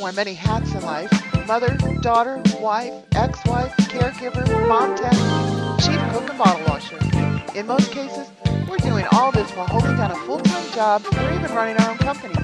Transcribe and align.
wear 0.00 0.12
many 0.12 0.32
hats 0.32 0.72
in 0.72 0.82
life 0.82 1.10
mother, 1.46 1.76
daughter, 2.00 2.40
wife, 2.60 2.92
ex 3.16 3.44
wife, 3.44 3.74
caregiver, 3.76 4.46
mom 4.68 4.96
tech, 4.96 5.12
chief 5.80 6.00
cook, 6.12 6.28
and 6.30 6.38
bottle 6.38 6.64
washer. 6.66 6.96
In 7.58 7.66
most 7.66 7.90
cases, 7.90 8.30
we're 8.68 8.78
doing 8.78 9.04
all 9.12 9.32
this 9.32 9.50
while 9.56 9.66
holding 9.66 9.96
down 9.96 10.12
a 10.12 10.16
full 10.26 10.38
time 10.38 10.72
job 10.72 11.04
or 11.12 11.34
even 11.34 11.52
running 11.54 11.76
our 11.78 11.90
own 11.90 11.98
company. 11.98 12.34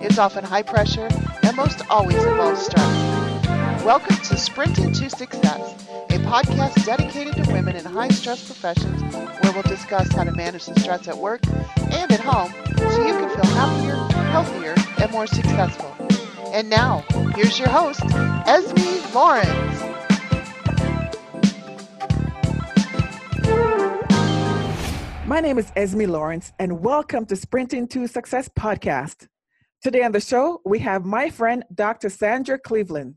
It's 0.00 0.18
often 0.18 0.44
high 0.44 0.62
pressure 0.62 1.08
and 1.42 1.56
most 1.56 1.82
always 1.90 2.16
involves 2.24 2.64
stress. 2.64 3.84
Welcome 3.84 4.16
to 4.16 4.36
Sprinting 4.38 4.92
to 4.94 5.10
Success, 5.10 5.86
a 6.10 6.18
podcast 6.20 6.84
dedicated 6.86 7.44
to 7.44 7.52
women 7.52 7.76
in 7.76 7.84
high 7.84 8.08
stress 8.08 8.44
professions 8.44 9.02
where 9.42 9.52
we'll 9.52 9.62
discuss 9.62 10.10
how 10.12 10.24
to 10.24 10.32
manage 10.32 10.64
the 10.64 10.80
stress 10.80 11.06
at 11.06 11.16
work 11.18 11.40
and 11.92 12.10
at 12.10 12.20
home 12.20 12.52
so 12.76 13.06
you 13.06 13.12
can 13.12 13.28
feel 13.28 13.50
happier, 13.54 13.96
healthier, 14.30 14.74
and 15.02 15.12
more 15.12 15.26
successful. 15.26 15.97
And 16.52 16.70
now, 16.70 17.04
here's 17.36 17.58
your 17.58 17.68
host, 17.68 18.00
Esmie 18.00 19.14
Lawrence. 19.14 19.48
My 25.26 25.40
name 25.40 25.58
is 25.58 25.70
Esmie 25.72 26.08
Lawrence, 26.08 26.52
and 26.58 26.80
welcome 26.80 27.26
to 27.26 27.36
Sprinting 27.36 27.86
to 27.88 28.06
Success 28.06 28.48
podcast. 28.48 29.28
Today 29.82 30.02
on 30.02 30.12
the 30.12 30.20
show, 30.20 30.62
we 30.64 30.78
have 30.78 31.04
my 31.04 31.28
friend, 31.28 31.64
Dr. 31.74 32.08
Sandra 32.08 32.58
Cleveland. 32.58 33.16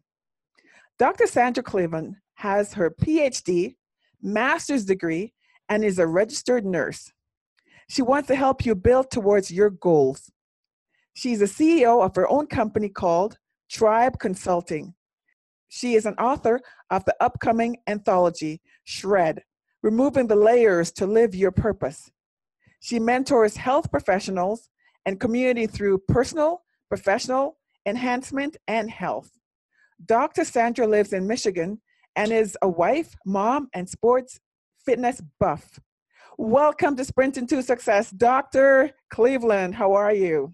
Dr. 1.00 1.26
Sandra 1.26 1.64
Cleveland 1.64 2.18
has 2.36 2.74
her 2.74 2.92
PhD, 2.92 3.76
master's 4.22 4.84
degree, 4.84 5.34
and 5.70 5.86
is 5.86 6.00
a 6.00 6.06
registered 6.06 6.66
nurse. 6.66 7.14
She 7.90 8.02
wants 8.02 8.28
to 8.28 8.36
help 8.36 8.66
you 8.66 8.76
build 8.76 9.10
towards 9.10 9.52
your 9.52 9.70
goals. 9.70 10.30
She's 11.14 11.42
a 11.42 11.46
CEO 11.46 12.04
of 12.04 12.16
her 12.16 12.30
own 12.30 12.48
company 12.48 12.90
called 12.90 13.38
Tribe 13.70 14.18
Consulting. 14.20 14.94
She 15.68 15.96
is 15.96 16.06
an 16.06 16.16
author 16.16 16.62
of 16.90 17.04
the 17.06 17.16
upcoming 17.20 17.78
anthology, 17.88 18.62
Shred 18.86 19.44
Removing 19.84 20.28
the 20.28 20.36
Layers 20.36 20.92
to 20.94 21.06
Live 21.06 21.36
Your 21.36 21.52
Purpose. 21.52 22.12
She 22.80 23.00
mentors 23.00 23.58
health 23.58 23.92
professionals 23.92 24.70
and 25.06 25.20
community 25.20 25.68
through 25.68 26.00
personal, 26.08 26.64
professional 26.90 27.58
enhancement, 27.86 28.58
and 28.68 28.90
health. 28.90 29.32
Dr. 30.06 30.46
Sandra 30.46 30.88
lives 30.88 31.14
in 31.14 31.28
Michigan 31.28 31.82
and 32.16 32.32
is 32.32 32.58
a 32.62 32.70
wife, 32.70 33.16
mom, 33.26 33.70
and 33.74 33.88
sports 33.88 34.40
fitness 34.86 35.22
buff. 35.40 35.80
Welcome 36.38 36.96
to 36.96 37.06
Sprinting 37.06 37.48
to 37.48 37.62
Success, 37.62 38.12
Dr. 38.12 38.92
Cleveland. 39.10 39.76
How 39.76 39.94
are 39.94 40.14
you? 40.14 40.54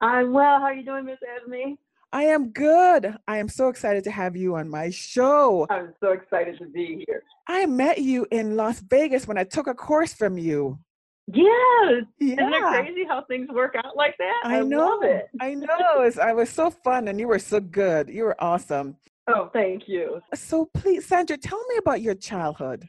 I'm 0.00 0.32
well. 0.32 0.58
How 0.58 0.66
are 0.66 0.74
you 0.74 0.84
doing, 0.84 1.04
Miss 1.04 1.18
Esmie? 1.18 1.76
I 2.12 2.24
am 2.24 2.50
good. 2.50 3.14
I 3.26 3.36
am 3.38 3.48
so 3.48 3.68
excited 3.68 4.04
to 4.04 4.10
have 4.10 4.36
you 4.36 4.56
on 4.56 4.68
my 4.68 4.90
show. 4.90 5.66
I'm 5.68 5.92
so 6.00 6.12
excited 6.12 6.58
to 6.58 6.66
be 6.66 7.04
here. 7.06 7.22
I 7.46 7.66
met 7.66 7.98
you 7.98 8.26
in 8.30 8.56
Las 8.56 8.80
Vegas 8.80 9.26
when 9.26 9.36
I 9.36 9.44
took 9.44 9.66
a 9.66 9.74
course 9.74 10.14
from 10.14 10.38
you. 10.38 10.78
Yes. 11.26 12.04
Yeah. 12.18 12.32
Isn't 12.32 12.54
it 12.54 12.62
crazy 12.62 13.04
how 13.06 13.24
things 13.28 13.48
work 13.50 13.74
out 13.76 13.94
like 13.96 14.16
that? 14.18 14.40
I 14.44 14.60
know. 14.60 14.78
love 14.78 15.02
it. 15.02 15.28
I 15.40 15.54
know. 15.54 16.00
It's, 16.00 16.18
I 16.18 16.32
was 16.32 16.48
so 16.48 16.70
fun 16.70 17.08
and 17.08 17.20
you 17.20 17.28
were 17.28 17.38
so 17.38 17.60
good. 17.60 18.08
You 18.08 18.24
were 18.24 18.36
awesome. 18.42 18.96
Oh, 19.26 19.50
thank 19.52 19.86
you. 19.86 20.22
So 20.34 20.70
please, 20.72 21.04
Sandra, 21.04 21.36
tell 21.36 21.62
me 21.68 21.76
about 21.76 22.00
your 22.00 22.14
childhood. 22.14 22.88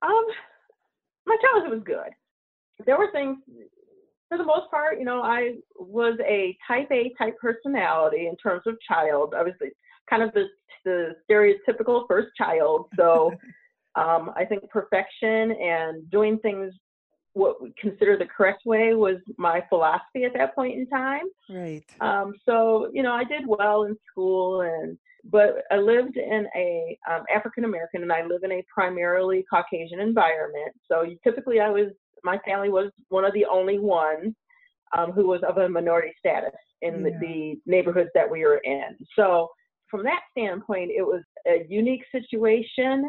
Um, 0.00 0.24
my 1.26 1.36
childhood 1.42 1.72
was 1.72 1.82
good. 1.84 2.10
There 2.86 2.96
were 2.96 3.10
things, 3.12 3.36
for 4.32 4.38
the 4.38 4.44
most 4.44 4.70
part, 4.70 4.98
you 4.98 5.04
know, 5.04 5.20
I 5.20 5.56
was 5.76 6.18
a 6.26 6.56
type 6.66 6.88
A 6.90 7.12
type 7.18 7.36
personality 7.38 8.28
in 8.28 8.36
terms 8.36 8.62
of 8.64 8.76
child. 8.88 9.34
I 9.36 9.42
was 9.42 9.52
the, 9.60 9.68
kind 10.08 10.22
of 10.22 10.32
the 10.32 10.46
the 10.86 11.14
stereotypical 11.30 12.08
first 12.08 12.28
child. 12.38 12.86
So 12.96 13.32
um, 13.94 14.32
I 14.34 14.46
think 14.46 14.68
perfection 14.70 15.52
and 15.52 16.10
doing 16.10 16.38
things 16.38 16.72
what 17.34 17.62
we 17.62 17.74
consider 17.78 18.16
the 18.16 18.26
correct 18.26 18.62
way 18.64 18.94
was 18.94 19.16
my 19.36 19.62
philosophy 19.68 20.24
at 20.24 20.32
that 20.34 20.54
point 20.54 20.78
in 20.78 20.86
time. 20.86 21.26
Right. 21.50 21.84
Um, 22.00 22.32
so 22.46 22.88
you 22.94 23.02
know, 23.02 23.12
I 23.12 23.24
did 23.24 23.42
well 23.46 23.82
in 23.84 23.96
school, 24.10 24.62
and 24.62 24.96
but 25.24 25.64
I 25.70 25.76
lived 25.76 26.16
in 26.16 26.46
a 26.56 26.98
um, 27.10 27.24
African 27.34 27.64
American, 27.64 28.00
and 28.00 28.12
I 28.12 28.24
live 28.24 28.44
in 28.44 28.52
a 28.52 28.64
primarily 28.74 29.44
Caucasian 29.52 30.00
environment. 30.00 30.72
So 30.90 31.04
typically, 31.22 31.60
I 31.60 31.68
was 31.68 31.92
my 32.24 32.38
family 32.38 32.68
was 32.68 32.90
one 33.08 33.24
of 33.24 33.32
the 33.34 33.44
only 33.44 33.78
ones 33.78 34.34
um, 34.96 35.12
who 35.12 35.26
was 35.26 35.40
of 35.48 35.58
a 35.58 35.68
minority 35.68 36.12
status 36.18 36.54
in 36.82 37.04
Yeah. 37.04 37.10
the, 37.20 37.26
the 37.26 37.60
neighborhoods 37.66 38.10
that 38.14 38.30
we 38.30 38.44
were 38.44 38.60
in. 38.64 38.96
So 39.16 39.48
from 39.90 40.02
that 40.04 40.20
standpoint, 40.30 40.90
it 40.90 41.02
was 41.02 41.22
a 41.46 41.66
unique 41.68 42.04
situation. 42.10 43.08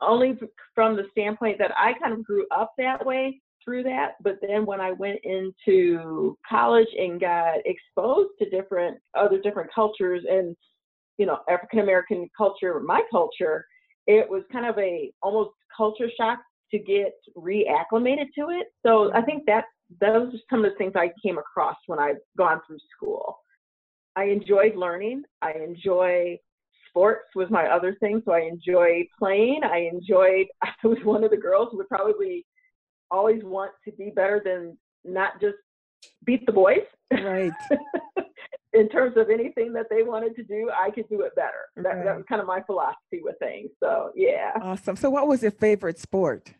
Only 0.00 0.36
from 0.74 0.96
the 0.96 1.04
standpoint 1.12 1.58
that 1.58 1.72
I 1.76 1.92
kind 1.94 2.12
of 2.12 2.24
grew 2.24 2.44
up 2.50 2.72
that 2.76 3.04
way 3.06 3.40
through 3.64 3.84
that. 3.84 4.14
But 4.20 4.38
then 4.42 4.66
when 4.66 4.80
I 4.80 4.90
went 4.90 5.20
into 5.22 6.36
college 6.48 6.88
and 6.98 7.20
got 7.20 7.58
exposed 7.64 8.30
to 8.40 8.50
different 8.50 8.98
other 9.16 9.38
different 9.40 9.70
cultures 9.72 10.24
and 10.28 10.56
you 11.18 11.26
know 11.26 11.38
African 11.48 11.78
American 11.78 12.28
culture, 12.36 12.80
my 12.80 13.02
culture, 13.10 13.64
it 14.08 14.28
was 14.28 14.42
kind 14.50 14.66
of 14.66 14.76
a 14.78 15.12
almost 15.22 15.50
culture 15.76 16.10
shock 16.16 16.40
to 16.72 16.78
get 16.78 17.12
reacclimated 17.36 18.26
to 18.38 18.48
it. 18.50 18.68
So 18.84 19.12
I 19.14 19.22
think 19.22 19.44
that 19.46 19.64
those 20.00 20.34
are 20.34 20.38
some 20.50 20.64
of 20.64 20.72
the 20.72 20.76
things 20.78 20.92
I 20.96 21.10
came 21.24 21.38
across 21.38 21.76
when 21.86 21.98
I've 21.98 22.16
gone 22.36 22.60
through 22.66 22.78
school. 22.96 23.38
I 24.16 24.24
enjoyed 24.24 24.74
learning. 24.76 25.22
I 25.40 25.52
enjoy 25.52 26.38
sports 26.88 27.24
was 27.34 27.48
my 27.50 27.66
other 27.68 27.96
thing. 28.00 28.22
So 28.24 28.32
I 28.32 28.40
enjoyed 28.40 29.06
playing. 29.18 29.60
I 29.64 29.88
enjoyed 29.92 30.46
I 30.62 30.70
was 30.86 30.98
one 31.04 31.24
of 31.24 31.30
the 31.30 31.36
girls 31.36 31.68
who 31.70 31.78
would 31.78 31.88
probably 31.88 32.46
always 33.10 33.42
want 33.44 33.72
to 33.84 33.92
be 33.92 34.10
better 34.14 34.40
than 34.44 34.76
not 35.04 35.40
just 35.40 35.56
beat 36.24 36.44
the 36.46 36.52
boys. 36.52 36.80
Right. 37.12 37.52
in 38.72 38.88
terms 38.88 39.16
of 39.18 39.28
anything 39.28 39.72
that 39.74 39.86
they 39.90 40.02
wanted 40.02 40.34
to 40.36 40.42
do, 40.42 40.70
I 40.70 40.90
could 40.90 41.08
do 41.10 41.20
it 41.22 41.34
better. 41.36 41.50
That, 41.76 41.82
Right. 41.96 42.04
that 42.04 42.16
was 42.16 42.24
kind 42.28 42.40
of 42.40 42.46
my 42.46 42.62
philosophy 42.62 43.20
with 43.22 43.36
things. 43.38 43.70
So 43.80 44.10
yeah. 44.14 44.52
Awesome. 44.60 44.96
So 44.96 45.10
what 45.10 45.28
was 45.28 45.42
your 45.42 45.50
favorite 45.50 45.98
sport? 45.98 46.54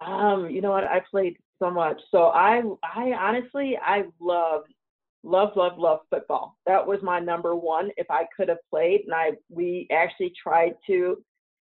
Um, 0.00 0.50
you 0.50 0.60
know 0.60 0.70
what? 0.70 0.84
I 0.84 1.00
played 1.10 1.36
so 1.58 1.70
much. 1.70 2.00
So 2.10 2.24
I 2.28 2.62
I 2.82 3.12
honestly 3.12 3.78
I 3.80 4.04
loved 4.20 4.72
love 5.22 5.50
love 5.56 5.78
love 5.78 6.00
football. 6.10 6.56
That 6.66 6.86
was 6.86 7.00
my 7.02 7.18
number 7.20 7.54
one 7.56 7.90
if 7.96 8.10
I 8.10 8.26
could 8.36 8.48
have 8.48 8.58
played. 8.70 9.02
And 9.06 9.14
I 9.14 9.32
we 9.48 9.86
actually 9.90 10.32
tried 10.42 10.74
to 10.88 11.22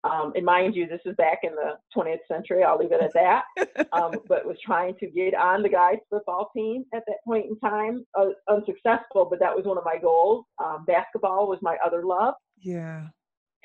um, 0.03 0.31
and 0.35 0.45
mind 0.45 0.75
you, 0.75 0.88
this 0.88 1.01
is 1.06 1.16
back 1.16 1.39
in 1.44 1.51
the 1.56 1.73
20th 1.95 2.19
century. 2.27 2.63
I'll 2.63 2.77
leave 2.77 2.91
it 2.91 3.01
at 3.01 3.13
that. 3.13 3.88
um, 3.94 4.11
but 4.27 4.45
was 4.45 4.57
trying 4.63 4.95
to 5.00 5.07
get 5.07 5.33
on 5.33 5.63
the 5.63 5.69
guys' 5.69 5.97
football 6.09 6.50
team 6.56 6.85
at 6.94 7.03
that 7.07 7.17
point 7.25 7.47
in 7.47 7.59
time. 7.59 8.06
Uh, 8.17 8.27
unsuccessful, 8.47 9.25
but 9.29 9.39
that 9.39 9.56
was 9.56 9.66
one 9.66 9.77
of 9.77 9.83
my 9.83 9.97
goals. 9.97 10.45
Um, 10.63 10.85
basketball 10.85 11.47
was 11.50 11.59
my 11.61 11.77
other 11.85 12.06
love 12.06 12.35
Yeah. 12.61 13.07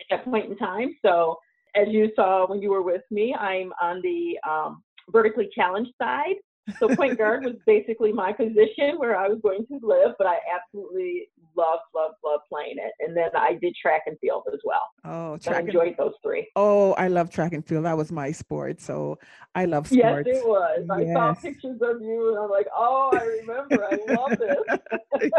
at 0.00 0.06
that 0.10 0.24
point 0.24 0.50
in 0.50 0.56
time. 0.56 0.96
So 1.04 1.38
as 1.74 1.88
you 1.88 2.10
saw 2.14 2.46
when 2.46 2.60
you 2.62 2.70
were 2.70 2.82
with 2.82 3.02
me, 3.10 3.34
I'm 3.34 3.72
on 3.80 4.00
the 4.02 4.38
um, 4.48 4.82
vertically 5.10 5.48
challenged 5.54 5.92
side. 6.00 6.36
So 6.78 6.88
point 6.94 7.18
guard 7.18 7.44
was 7.44 7.54
basically 7.66 8.12
my 8.12 8.32
position 8.32 8.96
where 8.96 9.16
I 9.16 9.26
was 9.26 9.40
going 9.42 9.66
to 9.66 9.80
live, 9.82 10.12
but 10.16 10.28
I 10.28 10.36
absolutely 10.54 11.28
loved, 11.56 11.82
loved, 11.92 12.14
loved 12.24 12.44
playing 12.48 12.76
it. 12.78 12.92
And 13.00 13.16
then 13.16 13.30
I 13.36 13.58
did 13.60 13.74
track 13.74 14.02
and 14.06 14.16
field 14.20 14.44
as 14.52 14.60
well. 14.64 14.82
Oh, 15.04 15.34
I 15.34 15.38
track 15.38 15.58
and 15.58 15.68
enjoyed 15.68 15.96
those 15.98 16.12
three. 16.22 16.48
Oh, 16.54 16.92
I 16.92 17.08
love 17.08 17.30
track 17.30 17.52
and 17.52 17.66
field. 17.66 17.84
That 17.84 17.96
was 17.96 18.12
my 18.12 18.30
sport. 18.30 18.80
So 18.80 19.18
I 19.56 19.64
love 19.64 19.88
sports. 19.88 20.28
Yes, 20.28 20.36
it 20.36 20.46
was. 20.46 20.86
I 20.88 21.12
saw 21.12 21.34
pictures 21.34 21.80
of 21.82 22.00
you 22.00 22.28
and 22.28 22.38
I'm 22.38 22.50
like, 22.50 22.68
oh, 22.76 23.10
I 23.12 23.24
remember. 23.24 23.84
I 23.84 23.98
love 24.14 24.38
this. 24.38 25.30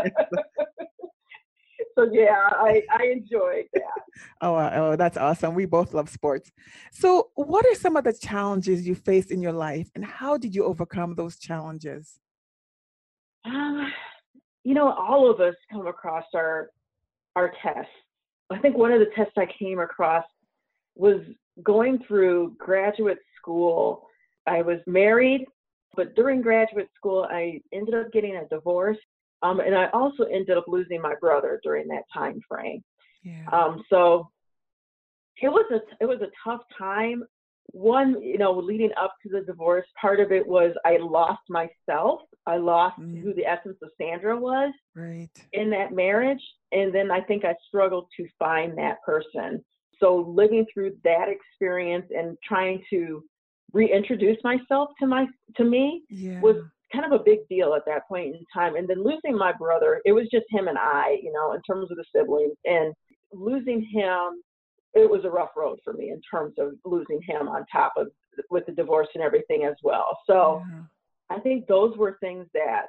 so 1.96 2.10
yeah, 2.12 2.50
I, 2.52 2.84
I 2.92 3.06
enjoyed 3.06 3.66
that. 3.74 3.84
oh, 4.42 4.56
oh, 4.56 4.96
that's 4.96 5.18
awesome. 5.18 5.54
We 5.54 5.66
both 5.66 5.94
love 5.94 6.10
sports. 6.10 6.52
So, 6.92 7.30
what 7.36 7.66
are 7.66 7.76
some 7.76 7.96
of 7.96 8.04
the 8.04 8.14
challenges 8.14 8.88
you 8.88 8.96
faced 8.96 9.32
in 9.32 9.42
your 9.42 9.54
life, 9.54 9.90
and 9.96 10.04
how 10.04 10.38
did 10.38 10.54
you 10.56 10.66
overcome 10.66 11.16
those 11.16 11.38
challenges? 11.38 12.20
Um, 13.46 13.92
you 14.64 14.74
know, 14.74 14.92
all 14.92 15.30
of 15.30 15.42
us 15.42 15.56
come 15.72 15.88
across 15.88 16.26
our 16.34 16.70
our 17.36 17.52
tests. 17.62 17.92
I 18.50 18.60
think 18.60 18.78
one 18.78 18.92
of 18.92 19.00
the 19.00 19.10
tests 19.16 19.34
I 19.38 19.48
came 19.60 19.80
across 19.80 20.26
was 20.96 21.22
going 21.64 22.00
through 22.08 22.56
graduate 22.58 23.20
school. 23.38 24.08
I 24.46 24.62
was 24.62 24.80
married, 24.86 25.46
but 25.96 26.16
during 26.16 26.42
graduate 26.42 26.90
school, 26.96 27.28
I 27.30 27.62
ended 27.72 27.96
up 27.96 28.12
getting 28.12 28.36
a 28.36 28.48
divorce, 28.48 28.98
um, 29.44 29.60
and 29.60 29.76
I 29.76 29.90
also 29.90 30.24
ended 30.24 30.58
up 30.58 30.66
losing 30.68 31.02
my 31.02 31.16
brother 31.22 31.60
during 31.64 31.88
that 31.90 32.04
time 32.14 32.40
frame. 32.48 32.84
Yeah. 33.24 33.46
Um, 33.52 33.84
so 33.90 34.30
it 35.42 35.50
was 35.50 35.66
a 35.72 35.82
it 36.02 36.06
was 36.08 36.22
a 36.22 36.30
tough 36.44 36.62
time 36.78 37.24
one, 37.68 38.22
you 38.22 38.38
know, 38.38 38.52
leading 38.52 38.92
up 39.02 39.14
to 39.24 39.30
the 39.30 39.42
divorce, 39.42 39.88
part 40.00 40.20
of 40.20 40.32
it 40.32 40.46
was 40.46 40.76
I 40.86 40.98
lost 40.98 41.42
myself. 41.50 42.22
I 42.46 42.58
lost 42.58 43.00
Mm. 43.00 43.22
who 43.22 43.34
the 43.34 43.46
essence 43.46 43.78
of 43.82 43.90
Sandra 43.98 44.38
was 44.38 44.74
Right. 44.96 45.30
in 45.54 45.70
that 45.72 45.92
marriage. 45.94 46.44
And 46.72 46.94
then 46.94 47.10
I 47.10 47.22
think 47.22 47.46
I 47.46 47.56
struggled 47.68 48.10
to 48.18 48.28
find 48.38 48.78
that 48.78 49.02
person. 49.04 49.64
So 50.00 50.18
living 50.18 50.66
through 50.74 50.98
that 51.04 51.30
experience 51.30 52.12
and 52.16 52.38
trying 52.44 52.84
to 52.90 53.24
reintroduce 53.72 54.44
myself 54.44 54.92
to 55.00 55.08
my 55.08 55.28
to 55.56 55.64
me 55.64 56.04
Yeah. 56.10 56.42
was 56.42 56.58
kind 56.94 57.12
of 57.12 57.20
a 57.20 57.24
big 57.24 57.48
deal 57.50 57.74
at 57.74 57.86
that 57.86 58.08
point 58.08 58.36
in 58.36 58.46
time. 58.54 58.76
And 58.76 58.88
then 58.88 59.04
losing 59.04 59.38
my 59.38 59.52
brother, 59.52 60.02
it 60.06 60.12
was 60.12 60.28
just 60.32 60.46
him 60.50 60.68
and 60.68 60.78
I, 60.78 61.18
you 61.22 61.32
know, 61.32 61.54
in 61.54 61.62
terms 61.62 61.90
of 61.92 61.98
the 61.98 62.06
siblings. 62.16 62.56
And 62.66 62.94
losing 63.32 63.82
him, 63.82 64.42
it 64.94 65.10
was 65.10 65.26
a 65.26 65.30
rough 65.30 65.50
road 65.58 65.80
for 65.84 65.94
me 65.94 66.12
in 66.12 66.22
terms 66.30 66.54
of 66.60 66.74
losing 66.86 67.20
him 67.22 67.48
on 67.48 67.66
top 67.72 67.94
of 67.98 68.08
with 68.50 68.66
the 68.66 68.72
divorce 68.72 69.08
and 69.16 69.24
everything 69.24 69.64
as 69.64 69.76
well. 69.84 70.18
So 70.28 70.64
Yeah. 70.70 70.84
I 71.30 71.40
think 71.40 71.68
those 71.68 71.96
were 71.98 72.18
things 72.20 72.48
that 72.54 72.88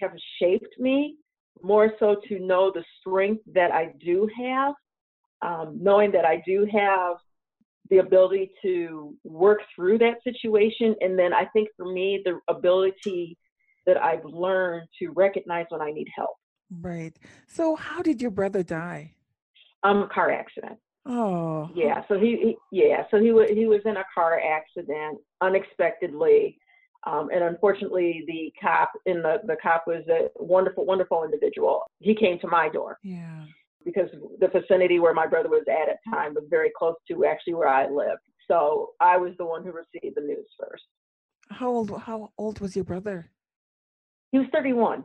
have 0.00 0.12
shaped 0.38 0.78
me 0.78 1.16
more 1.62 1.94
so 1.98 2.16
to 2.28 2.38
know 2.38 2.70
the 2.70 2.84
strength 3.00 3.42
that 3.46 3.70
I 3.70 3.92
do 4.00 4.28
have, 4.38 4.74
um, 5.42 5.78
knowing 5.82 6.10
that 6.12 6.24
I 6.24 6.42
do 6.46 6.66
have 6.66 7.16
the 7.90 7.98
ability 7.98 8.52
to 8.62 9.14
work 9.24 9.60
through 9.74 9.98
that 9.98 10.22
situation. 10.24 10.94
And 11.00 11.18
then 11.18 11.32
I 11.32 11.44
think 11.46 11.68
for 11.76 11.92
me, 11.92 12.22
the 12.24 12.40
ability 12.48 13.36
that 13.86 13.96
I've 13.96 14.24
learned 14.24 14.88
to 15.00 15.08
recognize 15.10 15.66
when 15.68 15.82
I 15.82 15.90
need 15.90 16.08
help. 16.16 16.36
Right. 16.80 17.16
So 17.46 17.76
how 17.76 18.02
did 18.02 18.22
your 18.22 18.30
brother 18.30 18.62
die? 18.62 19.12
Um, 19.82 20.04
a 20.04 20.08
car 20.08 20.30
accident. 20.30 20.78
Oh. 21.06 21.70
Yeah. 21.74 22.02
So 22.08 22.18
he, 22.18 22.56
he 22.70 22.78
yeah. 22.86 23.04
So 23.10 23.20
he 23.20 23.32
was 23.32 23.50
he 23.50 23.66
was 23.66 23.80
in 23.84 23.98
a 23.98 24.04
car 24.14 24.40
accident 24.40 25.18
unexpectedly, 25.42 26.58
um, 27.06 27.28
and 27.30 27.44
unfortunately, 27.44 28.24
the 28.26 28.52
cop 28.60 28.90
in 29.04 29.20
the 29.20 29.36
the 29.44 29.56
cop 29.62 29.84
was 29.86 30.02
a 30.08 30.28
wonderful, 30.42 30.86
wonderful 30.86 31.22
individual. 31.24 31.82
He 32.00 32.14
came 32.14 32.38
to 32.40 32.48
my 32.48 32.70
door 32.70 32.98
Yeah. 33.02 33.44
Because 33.84 34.08
the 34.40 34.48
vicinity 34.48 34.98
where 34.98 35.14
my 35.14 35.26
brother 35.26 35.48
was 35.48 35.64
at 35.68 35.88
at 35.88 35.98
the 36.04 36.10
time 36.10 36.34
was 36.34 36.44
very 36.48 36.70
close 36.76 36.94
to 37.08 37.24
actually 37.24 37.54
where 37.54 37.68
I 37.68 37.88
lived. 37.88 38.22
So 38.48 38.90
I 39.00 39.16
was 39.16 39.32
the 39.38 39.44
one 39.44 39.64
who 39.64 39.72
received 39.72 40.16
the 40.16 40.22
news 40.22 40.46
first. 40.58 40.84
How 41.50 41.68
old 41.68 41.90
how 42.02 42.30
old 42.38 42.60
was 42.60 42.74
your 42.74 42.84
brother? 42.84 43.30
He 44.32 44.38
was 44.38 44.48
31. 44.52 45.04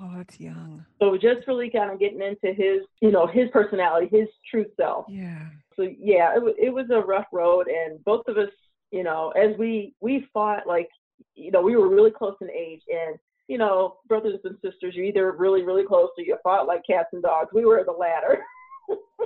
Oh, 0.00 0.12
that's 0.16 0.40
young. 0.40 0.84
So 1.00 1.16
just 1.16 1.46
really 1.46 1.70
kind 1.70 1.90
of 1.90 2.00
getting 2.00 2.22
into 2.22 2.54
his, 2.54 2.80
you 3.00 3.10
know, 3.10 3.26
his 3.26 3.48
personality, 3.52 4.08
his 4.10 4.28
true 4.50 4.64
self. 4.76 5.04
Yeah. 5.08 5.46
so 5.76 5.82
yeah, 5.82 6.34
it, 6.36 6.56
it 6.58 6.70
was 6.70 6.86
a 6.90 7.00
rough 7.00 7.26
road, 7.32 7.68
and 7.68 8.02
both 8.04 8.26
of 8.26 8.38
us, 8.38 8.48
you 8.90 9.02
know, 9.02 9.30
as 9.30 9.56
we 9.58 9.94
we 10.00 10.26
fought, 10.32 10.66
like, 10.66 10.88
you 11.34 11.50
know, 11.50 11.60
we 11.60 11.76
were 11.76 11.88
really 11.88 12.10
close 12.10 12.36
in 12.40 12.50
age, 12.50 12.82
and 12.88 13.16
you 13.48 13.58
know, 13.58 13.96
brothers 14.08 14.38
and 14.44 14.56
sisters, 14.64 14.94
you're 14.94 15.04
either 15.04 15.32
really 15.32 15.62
really 15.62 15.84
close 15.84 16.08
or 16.16 16.24
you 16.24 16.36
fought 16.42 16.66
like 16.66 16.82
cats 16.88 17.08
and 17.12 17.22
dogs. 17.22 17.50
We 17.52 17.64
were 17.64 17.82
the 17.84 17.92
latter, 17.92 18.38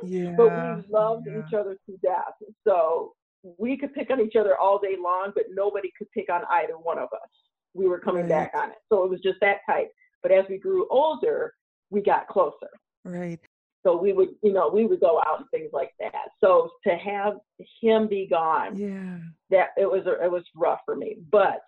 Yeah. 0.02 0.34
but 0.36 0.50
we 0.50 0.92
loved 0.92 1.26
yeah. 1.26 1.42
each 1.46 1.54
other 1.54 1.76
to 1.86 1.96
death. 2.02 2.34
So 2.66 3.12
we 3.58 3.76
could 3.76 3.94
pick 3.94 4.10
on 4.10 4.20
each 4.20 4.36
other 4.36 4.56
all 4.56 4.78
day 4.78 4.96
long, 4.98 5.32
but 5.34 5.44
nobody 5.52 5.90
could 5.96 6.10
pick 6.12 6.28
on 6.32 6.42
either 6.50 6.74
one 6.74 6.98
of 6.98 7.08
us. 7.12 7.28
We 7.74 7.86
were 7.88 8.00
coming 8.00 8.26
back 8.26 8.52
on 8.56 8.70
it, 8.70 8.78
so 8.90 9.04
it 9.04 9.10
was 9.10 9.20
just 9.20 9.38
that 9.42 9.58
type. 9.68 9.90
But 10.22 10.32
as 10.32 10.44
we 10.48 10.58
grew 10.58 10.86
older, 10.90 11.52
we 11.90 12.00
got 12.00 12.26
closer 12.26 12.70
Right. 13.04 13.38
so 13.84 13.96
we 13.96 14.12
would 14.12 14.30
you 14.42 14.52
know 14.52 14.68
we 14.68 14.84
would 14.86 14.98
go 14.98 15.20
out 15.20 15.38
and 15.38 15.48
things 15.52 15.70
like 15.72 15.92
that 16.00 16.30
so 16.42 16.68
to 16.84 16.94
have 16.96 17.34
him 17.80 18.08
be 18.08 18.26
gone 18.28 18.76
Yeah. 18.76 19.18
that 19.50 19.68
it 19.76 19.88
was 19.88 20.02
it 20.06 20.28
was 20.28 20.42
rough 20.56 20.80
for 20.84 20.96
me 20.96 21.18
but 21.30 21.60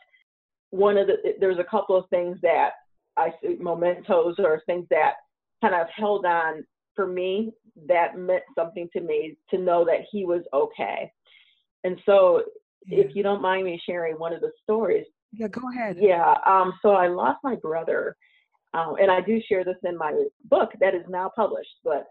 one 0.70 0.96
of 0.98 1.06
the 1.06 1.16
there's 1.40 1.58
a 1.58 1.64
couple 1.64 1.96
of 1.96 2.08
things 2.10 2.38
that 2.42 2.70
i 3.16 3.30
see 3.42 3.56
mementos 3.60 4.36
or 4.38 4.62
things 4.66 4.86
that 4.90 5.14
kind 5.62 5.74
of 5.74 5.86
held 5.94 6.24
on 6.24 6.64
for 6.94 7.06
me 7.06 7.52
that 7.86 8.18
meant 8.18 8.42
something 8.56 8.88
to 8.92 9.00
me 9.00 9.36
to 9.50 9.58
know 9.58 9.84
that 9.84 10.00
he 10.10 10.24
was 10.24 10.42
okay 10.52 11.10
and 11.84 11.98
so 12.04 12.42
Yeah. 12.86 13.04
if 13.04 13.14
you 13.16 13.22
don't 13.22 13.42
mind 13.42 13.64
me 13.64 13.80
sharing 13.84 14.14
one 14.18 14.32
of 14.32 14.40
the 14.40 14.52
stories 14.62 15.06
yeah, 15.32 15.48
go 15.48 15.60
ahead. 15.70 15.98
yeah. 16.00 16.36
Um, 16.46 16.72
so 16.80 16.92
I 16.92 17.08
lost 17.08 17.40
my 17.44 17.54
brother, 17.56 18.16
um, 18.72 18.96
and 18.98 19.10
I 19.10 19.20
do 19.20 19.38
share 19.46 19.62
this 19.62 19.76
in 19.84 19.94
my 19.98 20.12
book 20.46 20.70
that 20.80 20.94
is 20.94 21.04
now 21.06 21.30
published. 21.36 21.76
But 21.84 22.06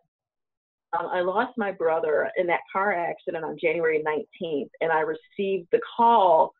um, 0.98 1.08
I 1.08 1.22
lost 1.22 1.58
my 1.58 1.72
brother 1.72 2.30
in 2.38 2.46
that 2.46 2.60
car 2.72 2.94
accident 2.94 3.44
on 3.44 3.58
January 3.60 4.04
19th, 4.06 4.70
and 4.82 4.92
I 4.92 5.00
received 5.00 5.68
the 5.72 5.80
call 5.98 6.54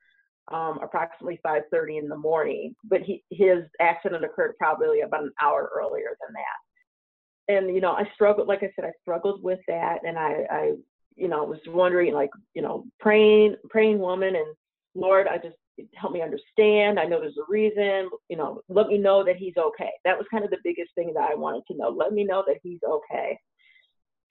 um, 0.50 0.80
approximately 0.82 1.40
5:30 1.46 2.00
in 2.00 2.08
the 2.08 2.18
morning. 2.18 2.76
But 2.84 3.02
he, 3.02 3.24
his 3.30 3.64
accident 3.80 4.24
occurred 4.24 4.56
probably 4.58 5.02
about 5.02 5.24
an 5.24 5.34
hour 5.42 5.72
earlier 5.76 6.18
than 6.22 6.34
that. 6.34 7.54
And 7.54 7.74
you 7.74 7.82
know, 7.82 7.92
I 7.92 8.10
struggled. 8.14 8.48
Like 8.48 8.64
I 8.64 8.72
said, 8.76 8.86
I 8.86 8.92
struggled 9.02 9.44
with 9.44 9.60
that, 9.68 10.00
and 10.06 10.18
I, 10.18 10.46
I 10.50 10.74
you 11.18 11.28
know, 11.28 11.44
was 11.44 11.60
wondering, 11.68 12.14
like, 12.14 12.30
you 12.54 12.62
know, 12.62 12.86
praying, 13.00 13.56
praying 13.70 14.00
woman, 14.00 14.36
and 14.36 14.56
Lord, 14.96 15.28
I 15.28 15.38
just 15.38 15.58
help 15.96 16.14
me 16.14 16.22
understand. 16.22 17.00
I 17.00 17.06
know 17.06 17.20
there's 17.20 17.38
a 17.38 17.52
reason. 17.52 18.10
You 18.30 18.38
know, 18.38 18.62
let 18.70 18.88
me 18.88 18.98
know 18.98 19.24
that 19.24 19.36
he's 19.36 19.58
okay. 19.58 19.92
That 20.06 20.18
was 20.18 20.28
kind 20.32 20.44
of 20.44 20.52
the 20.52 20.58
biggest 20.64 20.92
thing 20.96 21.14
that 21.14 21.30
I 21.30 21.36
wanted 21.36 21.64
to 21.68 21.78
know. 21.78 21.90
Let 21.90 22.14
me 22.14 22.24
know 22.24 22.44
that 22.48 22.58
he's 22.64 22.80
okay. 22.88 23.38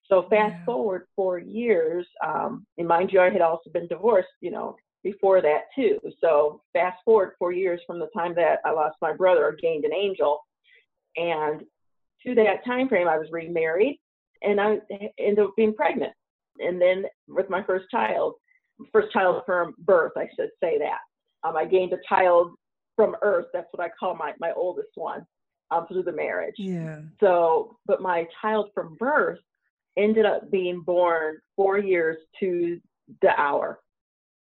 So 0.08 0.22
fast 0.30 0.54
Yeah. 0.58 0.64
forward 0.64 1.06
four 1.16 1.38
years, 1.38 2.06
um, 2.24 2.64
and 2.78 2.86
mind 2.86 3.12
you, 3.12 3.20
I 3.20 3.30
had 3.30 3.40
also 3.40 3.70
been 3.70 3.88
divorced, 3.88 4.28
you 4.40 4.52
know, 4.52 4.76
before 5.02 5.40
that 5.42 5.62
too. 5.74 5.98
So 6.20 6.62
fast 6.72 6.98
forward 7.04 7.32
four 7.38 7.52
years 7.52 7.80
from 7.86 7.98
the 7.98 8.08
time 8.16 8.34
that 8.36 8.60
I 8.64 8.72
lost 8.72 8.96
my 9.00 9.12
brother, 9.12 9.56
gained 9.60 9.84
an 9.84 9.94
angel, 9.94 10.40
and 11.16 11.62
to 12.26 12.34
that 12.34 12.64
time 12.64 12.88
frame, 12.88 13.08
I 13.08 13.18
was 13.18 13.28
remarried, 13.30 14.00
and 14.42 14.60
I 14.60 14.78
ended 15.18 15.38
up 15.38 15.50
being 15.56 15.74
pregnant, 15.74 16.12
and 16.58 16.80
then 16.80 17.04
with 17.28 17.48
my 17.50 17.62
first 17.62 17.86
child, 17.90 18.34
first 18.92 19.12
child 19.12 19.42
from 19.46 19.74
birth, 19.78 20.12
I 20.16 20.28
should 20.36 20.50
say 20.62 20.78
that. 20.78 20.98
Um, 21.46 21.56
I 21.56 21.64
gained 21.64 21.92
a 21.92 21.98
child 22.08 22.52
from 22.96 23.14
earth. 23.22 23.46
That's 23.52 23.68
what 23.72 23.84
I 23.84 23.90
call 23.98 24.16
my 24.16 24.32
my 24.40 24.52
oldest 24.56 24.88
one, 24.94 25.24
um, 25.70 25.86
through 25.86 26.02
the 26.04 26.12
marriage. 26.12 26.56
Yeah. 26.58 27.00
So, 27.20 27.76
but 27.86 28.02
my 28.02 28.26
child 28.42 28.70
from 28.74 28.96
birth 28.98 29.38
ended 29.96 30.26
up 30.26 30.50
being 30.50 30.80
born 30.80 31.38
four 31.54 31.78
years 31.78 32.18
to 32.40 32.80
the 33.22 33.30
hour, 33.38 33.80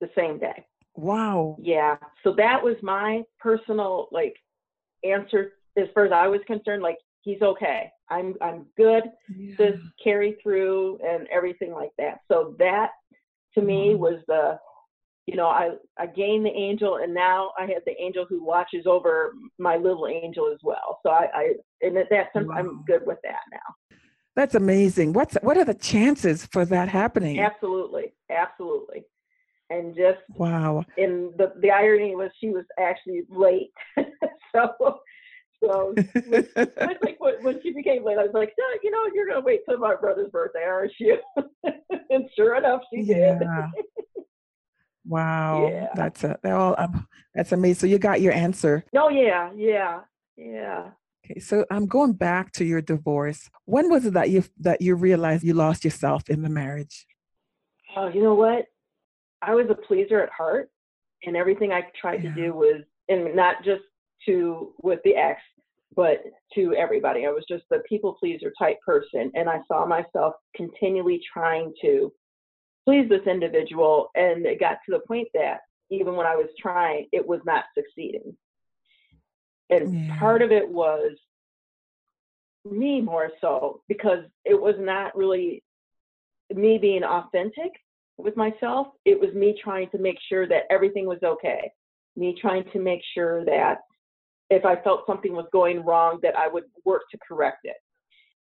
the 0.00 0.10
same 0.16 0.38
day. 0.38 0.66
Wow. 0.96 1.56
Yeah. 1.60 1.96
So 2.24 2.34
that 2.36 2.62
was 2.62 2.76
my 2.82 3.22
personal 3.38 4.08
like 4.10 4.36
answer 5.04 5.52
as 5.76 5.86
far 5.94 6.04
as 6.04 6.12
I 6.12 6.26
was 6.28 6.40
concerned. 6.46 6.82
Like 6.82 6.98
he's 7.22 7.40
okay. 7.42 7.90
I'm 8.10 8.34
I'm 8.42 8.66
good. 8.76 9.04
Yeah. 9.34 9.54
Just 9.56 9.82
carry 10.02 10.36
through 10.42 10.98
and 11.06 11.26
everything 11.32 11.72
like 11.72 11.92
that. 11.98 12.18
So 12.30 12.54
that 12.58 12.90
to 13.54 13.62
me 13.62 13.94
Wow. 13.94 14.10
was 14.10 14.20
the 14.26 14.58
you 15.26 15.36
know, 15.36 15.46
I, 15.46 15.70
I 15.96 16.06
gained 16.06 16.44
the 16.44 16.50
angel 16.50 16.96
and 16.96 17.14
now 17.14 17.52
I 17.56 17.62
have 17.66 17.84
the 17.86 17.94
angel 18.02 18.26
who 18.28 18.42
watches 18.42 18.84
over 18.86 19.32
my 19.58 19.76
little 19.76 20.08
angel 20.08 20.50
as 20.52 20.58
well. 20.64 20.98
So 21.04 21.10
I, 21.12 21.28
I 21.32 21.52
in 21.82 21.94
that 21.94 22.08
sense 22.10 22.48
Wow. 22.48 22.56
I'm 22.56 22.84
good 22.86 23.06
with 23.06 23.18
that 23.22 23.40
now. 23.52 23.96
That's 24.34 24.54
amazing. 24.54 25.12
What's 25.12 25.36
what 25.42 25.56
are 25.56 25.64
the 25.64 25.74
chances 25.74 26.46
for 26.46 26.64
that 26.64 26.88
happening? 26.88 27.38
Absolutely. 27.38 28.12
Absolutely. 28.30 29.04
And 29.70 29.94
just 29.94 30.18
Wow. 30.34 30.84
and 30.98 31.32
the 31.38 31.52
the 31.60 31.70
irony 31.70 32.16
was 32.16 32.30
she 32.40 32.50
was 32.50 32.64
actually 32.78 33.22
late. 33.30 33.72
so 34.52 35.00
so 35.62 35.94
I 35.96 36.44
was 36.56 36.96
like 37.02 37.16
when, 37.18 37.42
when 37.42 37.62
she 37.62 37.72
became 37.72 38.04
late, 38.04 38.18
I 38.18 38.22
was 38.22 38.34
like, 38.34 38.52
yeah, 38.58 38.78
you 38.82 38.90
know, 38.90 39.06
you're 39.14 39.28
gonna 39.28 39.40
wait 39.40 39.60
till 39.68 39.78
my 39.78 39.94
brother's 39.94 40.30
birthday, 40.30 40.64
aren't 40.64 40.92
you? 40.98 41.18
and 42.10 42.28
sure 42.34 42.56
enough, 42.56 42.80
she 42.92 43.02
did. 43.02 43.38
Wow. 45.06 45.68
Yeah. 45.68 45.88
That's 45.94 46.24
a 46.24 46.38
they're 46.42 46.56
all 46.56 46.74
um, 46.78 47.06
that's 47.34 47.52
amazing. 47.52 47.80
So 47.80 47.86
you 47.86 47.98
got 47.98 48.20
your 48.20 48.32
answer. 48.32 48.84
Oh 48.96 49.08
yeah, 49.08 49.50
yeah, 49.54 50.00
yeah. 50.36 50.90
Okay, 51.24 51.40
so 51.40 51.64
I'm 51.70 51.86
going 51.86 52.12
back 52.14 52.52
to 52.52 52.64
your 52.64 52.80
divorce. 52.80 53.50
When 53.64 53.90
was 53.90 54.06
it 54.06 54.14
that 54.14 54.30
you 54.30 54.44
that 54.60 54.80
you 54.80 54.94
realized 54.94 55.44
you 55.44 55.54
lost 55.54 55.84
yourself 55.84 56.28
in 56.28 56.42
the 56.42 56.48
marriage? 56.48 57.06
Oh, 57.96 58.08
you 58.08 58.22
know 58.22 58.34
what? 58.34 58.66
I 59.42 59.54
was 59.54 59.66
a 59.70 59.74
pleaser 59.74 60.20
at 60.22 60.30
heart, 60.30 60.70
and 61.24 61.36
everything 61.36 61.72
I 61.72 61.82
tried 62.00 62.22
Yeah. 62.22 62.30
to 62.30 62.34
do 62.34 62.52
was, 62.54 62.82
and 63.08 63.34
not 63.34 63.62
just 63.64 63.82
to 64.26 64.74
with 64.82 65.02
the 65.04 65.16
ex, 65.16 65.40
but 65.96 66.22
to 66.54 66.74
everybody. 66.74 67.26
I 67.26 67.30
was 67.30 67.44
just 67.48 67.64
a 67.72 67.80
people 67.80 68.14
pleaser 68.14 68.52
type 68.58 68.80
person, 68.80 69.30
and 69.34 69.48
I 69.48 69.62
saw 69.66 69.86
myself 69.86 70.34
continually 70.54 71.20
trying 71.32 71.74
to 71.80 72.12
please 72.84 73.08
this 73.08 73.26
individual, 73.26 74.10
and 74.14 74.46
it 74.46 74.60
got 74.60 74.78
to 74.86 74.92
the 74.92 75.00
point 75.00 75.28
that 75.34 75.60
even 75.90 76.14
when 76.14 76.26
I 76.26 76.36
was 76.36 76.48
trying, 76.58 77.08
it 77.12 77.26
was 77.26 77.40
not 77.44 77.64
succeeding. 77.74 78.36
And 79.70 79.94
Yeah. 79.94 80.16
part 80.16 80.42
of 80.42 80.52
it 80.52 80.68
was 80.68 81.18
me 82.64 83.00
more 83.00 83.32
so 83.40 83.82
because 83.88 84.24
it 84.44 84.60
was 84.60 84.78
not 84.78 85.16
really 85.16 85.62
me 86.50 86.78
being 86.78 87.04
authentic 87.04 87.72
with 88.22 88.36
myself. 88.36 88.88
It 89.04 89.18
was 89.18 89.32
me 89.34 89.58
trying 89.62 89.90
to 89.90 89.98
make 89.98 90.18
sure 90.28 90.46
that 90.48 90.64
everything 90.70 91.06
was 91.06 91.22
okay. 91.22 91.70
Me 92.16 92.36
trying 92.40 92.64
to 92.72 92.78
make 92.78 93.00
sure 93.14 93.44
that 93.44 93.78
if 94.50 94.64
I 94.64 94.76
felt 94.82 95.06
something 95.06 95.32
was 95.32 95.46
going 95.52 95.84
wrong, 95.84 96.18
that 96.22 96.36
I 96.36 96.48
would 96.48 96.64
work 96.84 97.02
to 97.12 97.18
correct 97.26 97.60
it. 97.64 97.76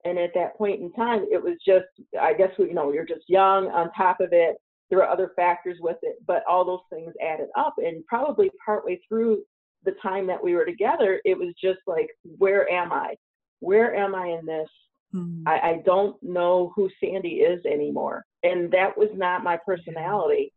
And 0.05 0.17
at 0.17 0.31
that 0.33 0.57
point 0.57 0.81
in 0.81 0.91
time, 0.93 1.25
it 1.31 1.41
was 1.41 1.57
just, 1.65 1.86
I 2.19 2.33
guess, 2.33 2.51
you 2.57 2.74
know, 2.74 2.91
you're 2.91 3.05
just 3.05 3.25
young 3.27 3.67
on 3.67 3.91
top 3.93 4.21
of 4.21 4.29
it. 4.31 4.55
There 4.89 5.00
were 5.00 5.07
other 5.07 5.31
factors 5.36 5.77
with 5.81 5.98
it, 6.01 6.15
but 6.25 6.43
all 6.50 6.65
those 6.65 6.79
things 6.89 7.13
added 7.21 7.50
up. 7.57 7.75
And 7.77 8.05
probably 8.07 8.50
partway 8.65 9.00
through 9.07 9.43
the 9.83 9.93
time 10.01 10.25
that 10.27 10.43
we 10.43 10.55
were 10.55 10.65
together, 10.65 11.21
it 11.25 11.38
was 11.38 11.53
just 11.62 11.79
like, 11.86 12.09
where 12.24 12.69
am 12.69 12.91
I? 12.91 13.15
Where 13.59 13.93
am 13.95 14.15
I 14.15 14.27
in 14.27 14.45
this? 14.45 14.69
Mm-hmm. 15.13 15.47
I, 15.47 15.59
I 15.59 15.81
don't 15.85 16.21
know 16.21 16.71
who 16.75 16.89
Sandy 16.99 17.41
is 17.41 17.65
anymore. 17.65 18.25
And 18.43 18.71
that 18.71 18.97
was 18.97 19.09
not 19.13 19.43
my 19.43 19.57
personality 19.57 20.53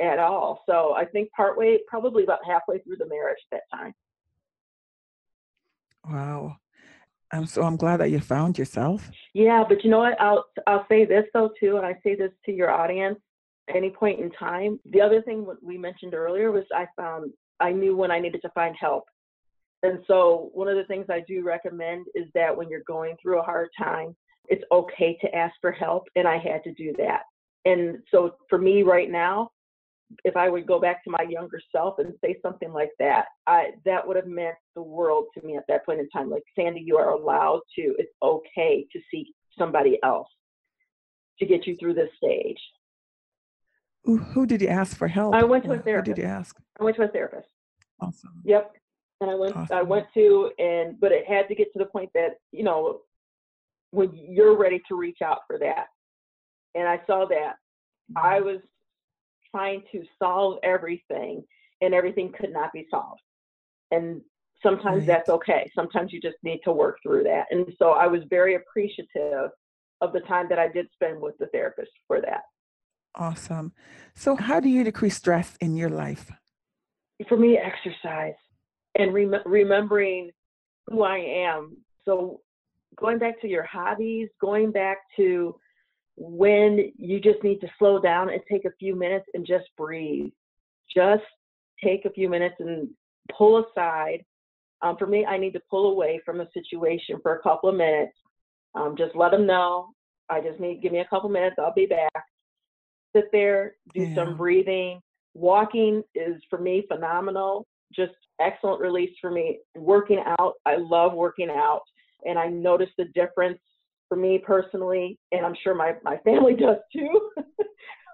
at 0.00 0.18
all. 0.18 0.62
So 0.66 0.94
I 0.96 1.04
think 1.04 1.30
partway, 1.32 1.78
probably 1.86 2.24
about 2.24 2.40
halfway 2.46 2.78
through 2.78 2.96
the 2.96 3.06
marriage 3.06 3.38
at 3.52 3.60
that 3.60 3.76
time. 3.78 3.94
Wow. 6.08 6.56
I'm 7.32 7.46
so 7.46 7.62
I'm 7.62 7.76
glad 7.76 7.98
that 7.98 8.10
you 8.10 8.18
found 8.18 8.58
yourself. 8.58 9.08
Yeah, 9.34 9.64
but 9.68 9.84
you 9.84 9.90
know 9.90 9.98
what? 9.98 10.20
I'll 10.20 10.44
I'll 10.66 10.86
say 10.88 11.04
this 11.04 11.24
though 11.32 11.50
too, 11.60 11.76
and 11.76 11.86
I 11.86 11.94
say 12.02 12.16
this 12.16 12.32
to 12.46 12.52
your 12.52 12.70
audience. 12.70 13.18
Any 13.72 13.90
point 13.90 14.18
in 14.18 14.32
time, 14.32 14.80
the 14.90 15.00
other 15.00 15.22
thing 15.22 15.46
we 15.62 15.78
mentioned 15.78 16.12
earlier 16.12 16.50
was 16.50 16.64
I 16.74 16.86
found 16.96 17.32
I 17.60 17.70
knew 17.70 17.96
when 17.96 18.10
I 18.10 18.18
needed 18.18 18.42
to 18.42 18.50
find 18.50 18.74
help. 18.74 19.04
And 19.82 20.00
so 20.06 20.50
one 20.52 20.68
of 20.68 20.76
the 20.76 20.84
things 20.84 21.06
I 21.08 21.24
do 21.26 21.42
recommend 21.42 22.06
is 22.14 22.26
that 22.34 22.54
when 22.54 22.68
you're 22.68 22.82
going 22.86 23.16
through 23.20 23.40
a 23.40 23.44
hard 23.44 23.68
time, 23.78 24.14
it's 24.48 24.64
okay 24.72 25.16
to 25.20 25.34
ask 25.34 25.54
for 25.60 25.72
help, 25.72 26.04
and 26.16 26.26
I 26.26 26.36
had 26.36 26.62
to 26.64 26.74
do 26.74 26.92
that. 26.98 27.22
And 27.64 27.98
so 28.10 28.34
for 28.48 28.58
me 28.58 28.82
right 28.82 29.10
now, 29.10 29.50
if 30.24 30.36
I 30.36 30.48
would 30.48 30.66
go 30.66 30.80
back 30.80 31.04
to 31.04 31.10
my 31.10 31.22
younger 31.28 31.60
self 31.70 31.98
and 31.98 32.12
say 32.22 32.36
something 32.42 32.72
like 32.72 32.90
that, 32.98 33.26
I 33.46 33.70
that 33.84 34.06
would 34.06 34.16
have 34.16 34.26
meant 34.26 34.56
the 34.74 34.82
world 34.82 35.26
to 35.34 35.46
me 35.46 35.56
at 35.56 35.64
that 35.68 35.86
point 35.86 36.00
in 36.00 36.08
time. 36.10 36.30
Like 36.30 36.42
Sandy, 36.58 36.82
you 36.84 36.96
are 36.96 37.10
allowed 37.10 37.60
to. 37.76 37.94
It's 37.98 38.12
okay 38.22 38.86
to 38.92 39.00
seek 39.10 39.28
somebody 39.56 39.98
else 40.02 40.26
to 41.38 41.46
get 41.46 41.66
you 41.66 41.76
through 41.78 41.94
this 41.94 42.10
stage. 42.16 42.58
Who, 44.04 44.16
who 44.16 44.46
did 44.46 44.62
you 44.62 44.68
ask 44.68 44.96
for 44.96 45.08
help? 45.08 45.34
I 45.34 45.44
went 45.44 45.64
to 45.64 45.72
a 45.72 45.78
therapist. 45.78 46.08
Who 46.08 46.14
did 46.14 46.22
you 46.22 46.28
ask? 46.28 46.56
I 46.80 46.84
went 46.84 46.96
to 46.96 47.02
a 47.02 47.08
therapist. 47.08 47.48
Awesome. 48.00 48.42
Yep. 48.44 48.74
And 49.20 49.30
I 49.30 49.34
went. 49.34 49.56
Awesome. 49.56 49.76
I 49.76 49.82
went 49.82 50.06
to, 50.14 50.50
and 50.58 50.98
but 50.98 51.12
it 51.12 51.26
had 51.26 51.48
to 51.48 51.54
get 51.54 51.72
to 51.72 51.78
the 51.78 51.86
point 51.86 52.10
that 52.14 52.38
you 52.52 52.64
know 52.64 53.00
when 53.90 54.10
you're 54.14 54.56
ready 54.56 54.80
to 54.88 54.94
reach 54.94 55.18
out 55.22 55.40
for 55.46 55.58
that. 55.58 55.86
And 56.74 56.86
I 56.88 57.00
saw 57.06 57.26
that 57.26 57.54
I 58.16 58.36
mm-hmm. 58.36 58.46
was 58.46 58.60
trying 59.50 59.82
to 59.92 60.02
solve 60.18 60.58
everything 60.62 61.42
and 61.80 61.94
everything 61.94 62.32
could 62.32 62.52
not 62.52 62.72
be 62.72 62.86
solved. 62.90 63.20
And 63.90 64.20
sometimes 64.62 65.00
right. 65.00 65.06
that's 65.06 65.28
okay. 65.28 65.70
Sometimes 65.74 66.12
you 66.12 66.20
just 66.20 66.36
need 66.42 66.60
to 66.64 66.72
work 66.72 66.98
through 67.02 67.24
that. 67.24 67.46
And 67.50 67.66
so 67.78 67.90
I 67.90 68.06
was 68.06 68.20
very 68.30 68.54
appreciative 68.54 69.50
of 70.00 70.12
the 70.12 70.20
time 70.20 70.46
that 70.48 70.58
I 70.58 70.68
did 70.68 70.86
spend 70.92 71.20
with 71.20 71.36
the 71.38 71.46
therapist 71.46 71.90
for 72.06 72.20
that. 72.20 72.42
Awesome. 73.16 73.72
So, 74.14 74.36
how 74.36 74.60
do 74.60 74.68
you 74.68 74.84
decrease 74.84 75.16
stress 75.16 75.56
in 75.60 75.76
your 75.76 75.90
life? 75.90 76.30
For 77.28 77.36
me, 77.36 77.58
exercise 77.58 78.34
and 78.96 79.14
rem- 79.14 79.42
remembering 79.44 80.30
who 80.86 81.02
I 81.02 81.18
am. 81.18 81.76
So, 82.04 82.40
going 82.96 83.18
back 83.18 83.40
to 83.40 83.48
your 83.48 83.62
hobbies, 83.64 84.28
going 84.40 84.72
back 84.72 84.98
to 85.16 85.54
when 86.16 86.92
you 86.96 87.18
just 87.20 87.42
need 87.42 87.60
to 87.60 87.68
slow 87.78 88.00
down 88.00 88.28
and 88.28 88.40
take 88.50 88.64
a 88.64 88.76
few 88.78 88.94
minutes 88.94 89.26
and 89.34 89.46
just 89.46 89.64
breathe. 89.76 90.30
Just 90.94 91.22
take 91.82 92.04
a 92.04 92.10
few 92.10 92.28
minutes 92.28 92.56
and 92.58 92.88
pull 93.36 93.64
aside. 93.64 94.24
Um, 94.82 94.96
for 94.98 95.06
me, 95.06 95.24
I 95.24 95.38
need 95.38 95.52
to 95.52 95.62
pull 95.70 95.90
away 95.90 96.20
from 96.24 96.40
a 96.40 96.48
situation 96.52 97.18
for 97.22 97.36
a 97.36 97.42
couple 97.42 97.70
of 97.70 97.76
minutes. 97.76 98.12
Um, 98.74 98.96
just 98.98 99.16
let 99.16 99.30
them 99.30 99.46
know. 99.46 99.90
I 100.28 100.40
just 100.40 100.60
need 100.60 100.82
give 100.82 100.92
me 100.92 101.00
a 101.00 101.06
couple 101.06 101.28
minutes. 101.28 101.56
I'll 101.58 101.74
be 101.74 101.86
back. 101.86 102.24
Sit 103.14 103.30
there, 103.32 103.74
do 103.94 104.02
yeah. 104.02 104.14
some 104.14 104.36
breathing. 104.36 105.00
Walking 105.34 106.02
is 106.14 106.40
for 106.48 106.58
me 106.58 106.84
phenomenal. 106.86 107.66
Just 107.94 108.12
excellent 108.40 108.80
release 108.80 109.14
for 109.20 109.30
me. 109.30 109.58
Working 109.76 110.22
out, 110.38 110.54
I 110.66 110.76
love 110.76 111.14
working 111.14 111.50
out, 111.50 111.82
and 112.24 112.38
I 112.38 112.48
notice 112.48 112.90
the 112.96 113.06
difference 113.14 113.58
for 114.08 114.16
me 114.16 114.38
personally, 114.44 115.18
and 115.32 115.46
I'm 115.46 115.54
sure 115.62 115.74
my, 115.74 115.94
my 116.02 116.18
family 116.18 116.54
does 116.58 116.78
too, 116.92 117.30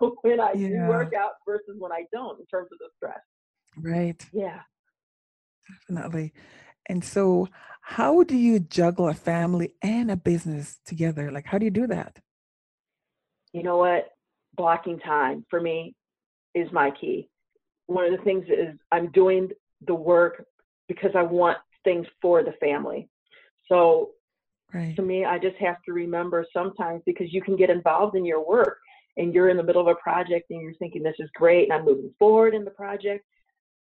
when 0.22 0.40
I 0.40 0.52
yeah. 0.54 0.68
do 0.68 0.88
work 0.88 1.12
out 1.14 1.32
versus 1.46 1.76
when 1.78 1.92
I 1.92 2.04
don't 2.12 2.38
in 2.38 2.46
terms 2.46 2.68
of 2.72 2.78
the 2.78 2.88
stress. 2.96 3.18
Right. 3.76 4.24
Yeah. 4.32 4.60
Definitely. 5.88 6.32
And 6.88 7.02
so, 7.04 7.48
how 7.80 8.22
do 8.22 8.36
you 8.36 8.60
juggle 8.60 9.08
a 9.08 9.14
family 9.14 9.74
and 9.82 10.10
a 10.10 10.16
business 10.16 10.78
together? 10.84 11.30
Like, 11.30 11.46
how 11.46 11.58
do 11.58 11.64
you 11.64 11.70
do 11.70 11.86
that? 11.88 12.18
You 13.52 13.62
know 13.62 13.76
what? 13.76 14.08
Blocking 14.56 14.98
time 14.98 15.44
for 15.50 15.60
me 15.60 15.94
is 16.54 16.70
my 16.72 16.90
key. 16.90 17.28
One 17.86 18.04
of 18.04 18.18
the 18.18 18.24
things 18.24 18.44
is 18.48 18.76
I'm 18.92 19.10
doing 19.12 19.50
the 19.86 19.94
work 19.94 20.44
because 20.88 21.10
I 21.14 21.22
want 21.22 21.58
things 21.84 22.06
for 22.20 22.42
the 22.42 22.52
family. 22.60 23.08
So 23.68 24.10
Right. 24.74 24.96
To 24.96 25.02
me, 25.02 25.24
I 25.24 25.38
just 25.38 25.56
have 25.56 25.82
to 25.84 25.92
remember 25.92 26.44
sometimes 26.52 27.02
because 27.06 27.32
you 27.32 27.40
can 27.40 27.56
get 27.56 27.70
involved 27.70 28.16
in 28.16 28.24
your 28.24 28.46
work 28.46 28.78
and 29.16 29.32
you're 29.32 29.48
in 29.48 29.56
the 29.56 29.62
middle 29.62 29.80
of 29.80 29.88
a 29.88 29.94
project 29.94 30.50
and 30.50 30.60
you're 30.60 30.74
thinking 30.74 31.02
this 31.02 31.14
is 31.18 31.30
great 31.34 31.64
and 31.64 31.72
I'm 31.72 31.84
moving 31.84 32.12
forward 32.18 32.54
in 32.54 32.64
the 32.64 32.72
project. 32.72 33.24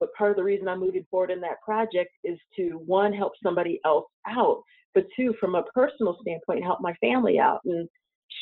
But 0.00 0.14
part 0.14 0.30
of 0.30 0.36
the 0.36 0.42
reason 0.42 0.66
I'm 0.66 0.80
moving 0.80 1.06
forward 1.10 1.30
in 1.30 1.40
that 1.42 1.60
project 1.62 2.10
is 2.24 2.38
to 2.56 2.82
one, 2.86 3.12
help 3.12 3.34
somebody 3.42 3.80
else 3.84 4.06
out, 4.26 4.62
but 4.94 5.04
two, 5.14 5.34
from 5.38 5.54
a 5.54 5.62
personal 5.74 6.16
standpoint, 6.22 6.64
help 6.64 6.80
my 6.80 6.94
family 6.94 7.38
out 7.38 7.60
and 7.66 7.86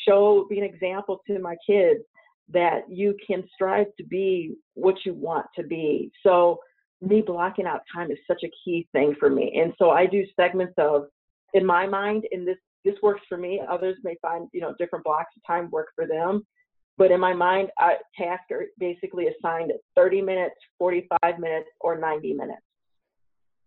show, 0.07 0.47
be 0.49 0.57
an 0.57 0.63
example 0.63 1.21
to 1.27 1.39
my 1.39 1.55
kids 1.67 1.99
that 2.51 2.83
you 2.89 3.15
can 3.27 3.43
strive 3.53 3.87
to 3.97 4.05
be 4.05 4.55
what 4.75 4.95
you 5.05 5.13
want 5.13 5.45
to 5.57 5.63
be. 5.63 6.09
So 6.23 6.59
me 7.01 7.21
blocking 7.21 7.65
out 7.65 7.81
time 7.93 8.11
is 8.11 8.17
such 8.27 8.43
a 8.43 8.51
key 8.63 8.87
thing 8.91 9.15
for 9.19 9.29
me. 9.29 9.59
And 9.61 9.73
so 9.77 9.91
I 9.91 10.05
do 10.05 10.25
segments 10.35 10.73
of 10.77 11.07
in 11.53 11.65
my 11.65 11.87
mind, 11.87 12.25
and 12.31 12.47
this 12.47 12.57
this 12.85 12.95
works 13.01 13.21
for 13.27 13.37
me. 13.37 13.61
Others 13.69 13.97
may 14.03 14.15
find 14.21 14.47
you 14.53 14.61
know 14.61 14.73
different 14.77 15.05
blocks 15.05 15.33
of 15.35 15.41
time 15.45 15.69
work 15.71 15.87
for 15.95 16.05
them. 16.05 16.45
But 16.97 17.11
in 17.11 17.19
my 17.19 17.33
mind, 17.33 17.69
I, 17.77 17.95
tasks 18.17 18.51
are 18.51 18.65
basically 18.77 19.27
assigned 19.27 19.71
at 19.71 19.77
30 19.95 20.21
minutes, 20.21 20.55
45 20.77 21.39
minutes, 21.39 21.69
or 21.79 21.97
90 21.97 22.33
minutes. 22.33 22.61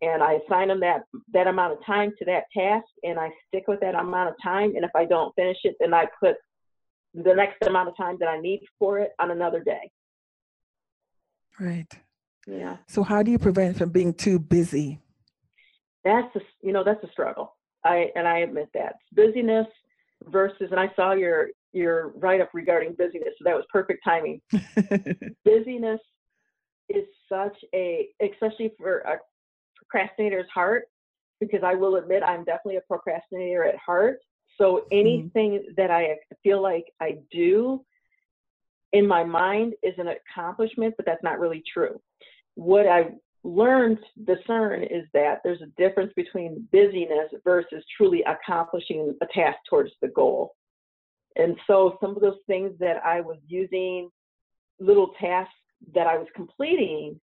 And 0.02 0.22
I 0.22 0.34
assign 0.44 0.68
them 0.68 0.80
that 0.80 1.04
that 1.32 1.46
amount 1.46 1.72
of 1.72 1.84
time 1.86 2.12
to 2.18 2.24
that 2.26 2.44
task, 2.54 2.86
and 3.02 3.18
I 3.18 3.30
stick 3.48 3.64
with 3.68 3.80
that 3.80 3.94
amount 3.94 4.28
of 4.28 4.34
time. 4.42 4.76
And 4.76 4.84
if 4.84 4.90
I 4.94 5.06
don't 5.06 5.34
finish 5.34 5.58
it, 5.64 5.76
then 5.80 5.94
I 5.94 6.06
put 6.20 6.36
the 7.14 7.34
next 7.34 7.66
amount 7.66 7.88
of 7.88 7.96
time 7.96 8.16
that 8.20 8.28
I 8.28 8.38
need 8.40 8.60
for 8.78 8.98
it 8.98 9.12
on 9.18 9.30
another 9.30 9.60
day. 9.60 9.90
Right. 11.58 11.88
Yeah. 12.46 12.78
So 12.88 13.02
how 13.02 13.22
do 13.22 13.30
you 13.30 13.38
prevent 13.38 13.76
from 13.78 13.90
being 13.90 14.14
too 14.14 14.38
busy? 14.38 15.00
That's 16.04 16.34
a, 16.36 16.40
you 16.62 16.72
know 16.72 16.82
that's 16.84 17.02
a 17.04 17.10
struggle. 17.12 17.54
I 17.84 18.10
and 18.16 18.26
I 18.26 18.38
admit 18.38 18.68
that 18.74 18.96
busyness 19.12 19.66
versus 20.24 20.68
and 20.70 20.80
I 20.80 20.90
saw 20.96 21.12
your 21.12 21.48
your 21.72 22.08
write 22.16 22.40
up 22.40 22.50
regarding 22.52 22.94
busyness, 22.94 23.34
so 23.38 23.44
that 23.44 23.54
was 23.54 23.64
perfect 23.72 24.02
timing. 24.04 24.40
busyness 25.44 26.00
is 26.88 27.04
such 27.28 27.56
a 27.74 28.08
especially 28.20 28.72
for 28.76 28.98
a 29.00 29.16
procrastinator's 29.76 30.50
heart 30.52 30.84
because 31.40 31.60
I 31.64 31.74
will 31.74 31.96
admit 31.96 32.22
I'm 32.22 32.44
definitely 32.44 32.76
a 32.76 32.82
procrastinator 32.82 33.64
at 33.64 33.76
heart. 33.76 34.18
So 34.58 34.76
mm-hmm. 34.76 34.86
anything 34.92 35.52
mm. 35.52 35.76
that 35.76 35.90
I 35.90 36.16
feel 36.42 36.62
like 36.62 36.84
I 37.00 37.18
do 37.30 37.84
in 38.92 39.06
my 39.06 39.24
mind 39.24 39.74
is 39.82 39.94
an 39.98 40.08
accomplishment, 40.08 40.94
but 40.96 41.06
that's 41.06 41.22
not 41.22 41.38
really 41.38 41.62
true. 41.72 42.00
What 42.54 42.86
I 42.86 43.10
learned 43.44 43.98
discern 44.24 44.82
is 44.82 45.04
that 45.14 45.40
there's 45.42 45.62
a 45.62 45.80
difference 45.80 46.12
between 46.14 46.68
busyness 46.72 47.30
versus 47.44 47.84
truly 47.96 48.22
accomplishing 48.24 49.16
a 49.20 49.26
task 49.34 49.58
towards 49.68 49.90
the 50.00 50.08
goal. 50.08 50.54
And 51.36 51.56
so 51.66 51.96
some 52.00 52.14
of 52.14 52.20
those 52.20 52.38
things 52.46 52.72
that 52.78 53.02
I 53.04 53.20
was 53.20 53.38
using, 53.48 54.10
little 54.78 55.12
tasks 55.20 55.52
that 55.94 56.06
I 56.06 56.18
was 56.18 56.28
completing, 56.36 57.18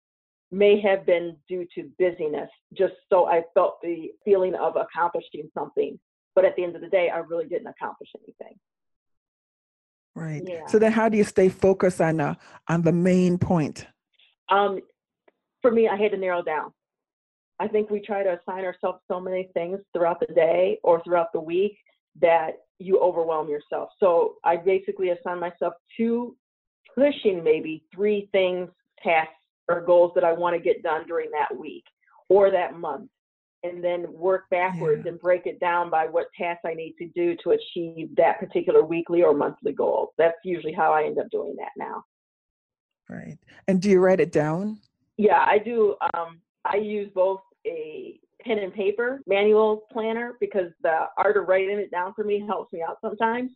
may 0.50 0.80
have 0.80 1.06
been 1.06 1.36
due 1.50 1.68
to 1.76 1.90
busyness, 2.00 2.50
just 2.74 2.94
so 3.10 3.28
I 3.28 3.44
felt 3.54 3.80
the 3.84 4.12
feeling 4.24 4.56
of 4.56 4.78
accomplishing 4.78 5.50
something. 5.54 6.00
But 6.36 6.46
at 6.46 6.56
the 6.56 6.64
end 6.64 6.76
of 6.76 6.82
the 6.82 6.88
day, 6.88 7.10
I 7.14 7.18
really 7.18 7.48
didn't 7.48 7.68
accomplish 7.68 8.10
anything. 8.24 8.58
Right. 10.18 10.42
Yeah. 10.44 10.66
So 10.66 10.80
then, 10.80 10.92
how 10.92 11.10
do 11.10 11.18
you 11.18 11.24
stay 11.24 11.48
focused 11.48 12.02
on 12.02 12.20
uh, 12.20 12.34
on 12.68 12.82
the 12.82 12.92
main 12.92 13.38
point? 13.38 13.86
Um, 14.50 14.80
for 15.62 15.70
me, 15.70 15.88
I 15.88 15.96
had 15.96 16.12
to 16.12 16.18
narrow 16.18 16.42
down. 16.42 16.74
I 17.60 17.68
think 17.68 17.92
we 17.92 18.00
try 18.00 18.24
to 18.24 18.40
assign 18.40 18.66
ourselves 18.66 19.00
so 19.08 19.20
many 19.20 19.50
things 19.54 19.80
throughout 19.94 20.20
the 20.20 20.34
day 20.34 20.80
or 20.84 21.04
throughout 21.04 21.34
the 21.34 21.40
week 21.40 21.78
that 22.20 22.54
you 22.80 23.00
overwhelm 23.00 23.48
yourself. 23.48 23.90
So 24.00 24.36
I 24.44 24.58
basically 24.58 25.10
assign 25.10 25.40
myself 25.40 25.74
two 25.96 26.36
pushing 26.96 27.44
maybe 27.44 27.84
three 27.94 28.28
things, 28.32 28.70
tasks, 29.04 29.34
or 29.70 29.82
goals 29.82 30.14
that 30.16 30.24
I 30.24 30.34
want 30.34 30.56
to 30.56 30.62
get 30.62 30.82
done 30.82 31.06
during 31.08 31.30
that 31.32 31.56
week 31.56 31.84
or 32.30 32.50
that 32.50 32.76
month. 32.76 33.10
And 33.64 33.84
then 33.84 34.06
work 34.14 34.44
backwards 34.52 35.04
Yeah. 35.06 35.12
and 35.12 35.20
break 35.20 35.48
it 35.48 35.60
down 35.60 35.90
by 35.90 36.06
what 36.08 36.28
tasks 36.38 36.62
I 36.66 36.74
need 36.74 36.96
to 37.00 37.08
do 37.08 37.36
to 37.44 37.52
achieve 37.52 38.16
that 38.16 38.40
particular 38.40 38.84
weekly 38.84 39.24
or 39.24 39.34
monthly 39.34 39.74
goal. 39.74 40.14
That's 40.18 40.38
usually 40.44 40.74
how 40.74 40.94
I 40.94 41.04
end 41.06 41.18
up 41.18 41.30
doing 41.32 41.56
that 41.58 41.72
now. 41.76 42.04
Right. 43.10 43.38
And 43.68 43.82
do 43.82 43.90
you 43.90 44.00
write 44.00 44.20
it 44.20 44.32
down? 44.32 44.80
Yeah, 45.18 45.44
I 45.48 45.58
do. 45.58 45.96
Um, 46.14 46.40
I 46.66 46.78
use 46.78 47.10
both 47.16 47.42
a 47.66 48.20
pen 48.42 48.60
and 48.60 48.74
paper 48.74 49.22
manual 49.26 49.86
planner 49.92 50.38
because 50.40 50.72
the 50.84 51.08
art 51.18 51.38
of 51.38 51.48
writing 51.48 51.80
it 51.80 51.90
down 51.90 52.14
for 52.14 52.24
me 52.24 52.40
helps 52.46 52.72
me 52.72 52.84
out 52.88 52.98
sometimes. 53.02 53.52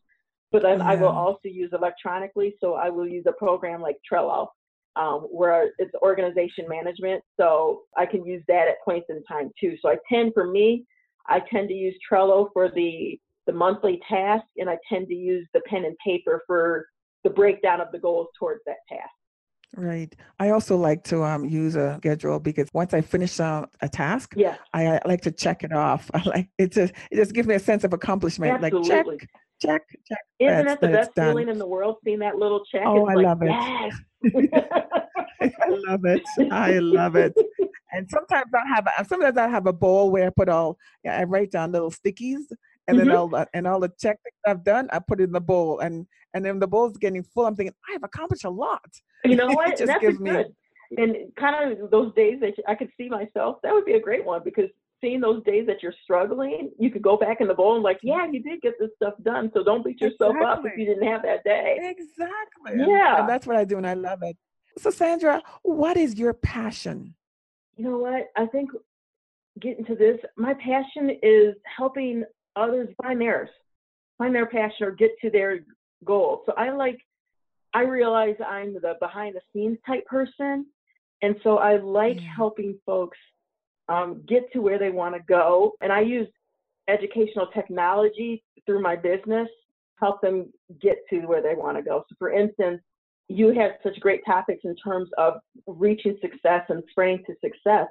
But 0.51 0.63
then 0.63 0.81
I 0.81 0.95
will 0.95 1.07
also 1.09 1.47
use 1.47 1.69
electronically. 1.71 2.55
So 2.59 2.73
I 2.73 2.89
will 2.89 3.07
use 3.07 3.25
a 3.27 3.31
program 3.31 3.81
like 3.81 3.97
Trello, 4.11 4.47
um, 4.95 5.21
where 5.31 5.71
it's 5.77 5.91
organization 6.01 6.67
management. 6.67 7.23
So 7.37 7.83
I 7.97 8.05
can 8.05 8.25
use 8.25 8.43
that 8.47 8.67
at 8.67 8.75
points 8.83 9.07
in 9.09 9.23
time 9.23 9.51
too. 9.59 9.77
So 9.81 9.89
I 9.89 9.97
tend, 10.11 10.33
for 10.33 10.47
me, 10.47 10.85
I 11.27 11.39
tend 11.51 11.69
to 11.69 11.73
use 11.73 11.95
Trello 12.09 12.49
for 12.53 12.69
the 12.69 13.19
the 13.47 13.53
monthly 13.53 13.99
task, 14.07 14.45
and 14.57 14.69
I 14.69 14.77
tend 14.87 15.07
to 15.07 15.15
use 15.15 15.47
the 15.53 15.61
pen 15.61 15.85
and 15.85 15.97
paper 16.05 16.43
for 16.45 16.85
the 17.23 17.29
breakdown 17.29 17.81
of 17.81 17.87
the 17.91 17.97
goals 17.97 18.27
towards 18.37 18.61
that 18.67 18.77
task. 18.87 19.09
Right. 19.75 20.13
I 20.39 20.49
also 20.49 20.75
like 20.75 21.03
to 21.05 21.23
um, 21.23 21.45
use 21.45 21.75
a 21.75 21.95
schedule 21.97 22.39
because 22.39 22.67
once 22.73 22.93
I 22.93 23.01
finish 23.01 23.39
uh, 23.39 23.65
a 23.81 23.87
task, 23.87 24.33
Yes. 24.35 24.59
I, 24.73 24.87
I 24.87 24.99
like 25.05 25.21
to 25.21 25.31
check 25.31 25.63
it 25.63 25.71
off. 25.71 26.11
I 26.13 26.21
like 26.23 26.49
it 26.57 26.73
to 26.73 26.83
it 26.83 27.15
just 27.15 27.33
gives 27.33 27.47
me 27.47 27.55
a 27.55 27.59
sense 27.59 27.83
of 27.83 27.93
accomplishment. 27.93 28.61
Like 28.61 28.73
check, 28.83 29.07
Absolutely. 29.07 29.19
Check, 29.61 29.81
check. 30.07 30.19
Isn't 30.39 30.65
that 30.67 30.81
the 30.81 30.87
best 30.87 31.11
feeling 31.15 31.49
in 31.49 31.57
the 31.59 31.67
world? 31.67 31.97
Seeing 32.03 32.19
that 32.19 32.37
little 32.37 32.63
check. 32.65 32.83
Oh, 32.85 33.05
I 33.05 33.13
like, 33.15 33.25
love 33.25 33.41
it. 33.43 33.49
Yes. 33.49 33.93
I 35.41 35.49
love 35.69 36.05
it. 36.05 36.21
I 36.51 36.79
love 36.79 37.15
it. 37.15 37.33
And 37.93 38.09
sometimes 38.09 38.51
I 38.53 38.67
have 38.75 38.87
a- 38.87 39.05
sometimes 39.05 39.37
I 39.37 39.47
have 39.47 39.67
a 39.67 39.73
bowl 39.73 40.11
where 40.11 40.27
I 40.27 40.29
put 40.29 40.49
all 40.49 40.77
yeah, 41.03 41.17
I 41.19 41.23
write 41.23 41.51
down 41.51 41.71
little 41.71 41.91
stickies 41.91 42.43
and 42.87 42.99
then 42.99 43.07
Mhm. 43.07 43.17
all 43.17 43.27
the, 43.27 43.47
and 43.53 43.67
all 43.67 43.79
the 43.79 43.89
check 43.99 44.17
things 44.23 44.35
I've 44.45 44.63
done, 44.63 44.87
I 44.91 44.99
put 44.99 45.19
it 45.19 45.25
in 45.25 45.31
the 45.31 45.41
bowl 45.41 45.79
and 45.79 46.05
and 46.33 46.45
then 46.45 46.59
the 46.59 46.67
bowl's 46.67 46.97
getting 46.97 47.23
full. 47.23 47.45
I'm 47.45 47.55
thinking 47.55 47.75
I 47.89 47.93
have 47.93 48.03
accomplished 48.03 48.45
a 48.45 48.49
lot. 48.49 48.85
You 49.25 49.35
know 49.35 49.49
It 49.51 49.55
what? 49.55 49.69
just 49.77 49.85
That's 49.87 50.01
gives 50.01 50.19
me- 50.19 50.31
good. 50.31 50.47
And 50.97 51.15
kind 51.39 51.71
of 51.81 51.89
those 51.89 52.13
days 52.15 52.39
that 52.41 52.53
I 52.67 52.75
could 52.75 52.89
see 52.97 53.07
myself, 53.07 53.57
that 53.63 53.73
would 53.73 53.85
be 53.85 53.93
a 53.93 53.99
great 54.01 54.25
one 54.25 54.41
because 54.43 54.69
seeing 55.01 55.19
those 55.19 55.43
days 55.43 55.65
that 55.67 55.81
you're 55.83 55.93
struggling, 56.03 56.71
you 56.79 56.89
could 56.91 57.01
go 57.01 57.17
back 57.17 57.41
in 57.41 57.47
the 57.47 57.53
bowl 57.53 57.75
and 57.75 57.83
like, 57.83 57.99
yeah, 58.03 58.25
you 58.31 58.41
did 58.41 58.61
get 58.61 58.75
this 58.79 58.91
stuff 58.95 59.15
done. 59.23 59.51
So 59.53 59.63
don't 59.63 59.83
beat 59.83 59.99
yourself 59.99 60.35
up 60.45 60.61
if 60.65 60.77
you 60.77 60.85
didn't 60.85 61.07
have 61.07 61.23
that 61.23 61.43
day. 61.43 61.77
Exactly. 61.81 62.85
Yeah. 62.87 63.19
And 63.21 63.29
that's 63.29 63.45
what 63.47 63.55
I 63.57 63.63
do 63.65 63.77
and 63.77 63.87
I 63.87 63.95
love 63.95 64.19
it. 64.23 64.37
So 64.77 64.89
Sandra, 64.89 65.41
what 65.63 65.97
is 65.97 66.17
your 66.17 66.33
passion? 66.33 67.15
You 67.75 67.85
know 67.85 67.97
what? 67.97 68.27
I 68.37 68.45
think 68.45 68.69
getting 69.59 69.85
to 69.85 69.95
this, 69.95 70.17
my 70.37 70.53
passion 70.53 71.17
is 71.21 71.55
helping 71.65 72.23
others 72.55 72.89
find 73.01 73.19
theirs, 73.19 73.49
find 74.17 74.33
their 74.35 74.45
passion 74.45 74.85
or 74.87 74.91
get 74.91 75.11
to 75.21 75.29
their 75.29 75.59
goal. 76.05 76.43
So 76.45 76.53
I 76.57 76.69
like, 76.71 76.99
I 77.73 77.83
realize 77.83 78.35
I'm 78.45 78.73
the 78.75 78.95
behind 78.99 79.35
the 79.35 79.41
scenes 79.53 79.77
type 79.85 80.05
person. 80.05 80.67
And 81.21 81.35
so 81.43 81.57
I 81.57 81.77
like 81.77 82.17
Yeah. 82.21 82.27
helping 82.35 82.79
folks 82.85 83.17
um, 83.89 84.21
get 84.27 84.51
to 84.53 84.59
where 84.59 84.79
they 84.79 84.89
want 84.89 85.15
to 85.15 85.21
go. 85.27 85.73
And 85.81 85.91
I 85.91 86.01
use 86.01 86.27
educational 86.87 87.47
technology 87.47 88.43
through 88.65 88.81
my 88.81 88.95
business, 88.95 89.47
help 89.99 90.21
them 90.21 90.51
get 90.81 90.97
to 91.09 91.25
where 91.25 91.41
they 91.41 91.55
want 91.55 91.77
to 91.77 91.83
go. 91.83 92.03
So 92.09 92.15
for 92.17 92.31
instance, 92.31 92.81
you 93.27 93.53
had 93.53 93.77
such 93.83 93.99
great 93.99 94.21
topics 94.25 94.61
in 94.65 94.75
terms 94.75 95.09
of 95.17 95.35
reaching 95.65 96.17
success 96.21 96.63
and 96.69 96.83
Sprinting 96.91 97.23
to 97.27 97.35
Success 97.41 97.87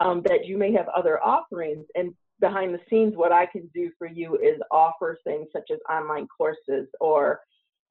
um, 0.00 0.22
that 0.24 0.44
you 0.44 0.58
may 0.58 0.72
have 0.72 0.88
other 0.88 1.22
offerings. 1.22 1.86
And 1.94 2.14
behind 2.40 2.74
the 2.74 2.80
scenes, 2.90 3.16
what 3.16 3.32
I 3.32 3.46
can 3.46 3.70
do 3.74 3.90
for 3.98 4.06
you 4.06 4.36
is 4.36 4.60
offer 4.70 5.18
things 5.24 5.46
such 5.52 5.70
as 5.72 5.78
online 5.90 6.26
courses 6.26 6.88
or 7.00 7.40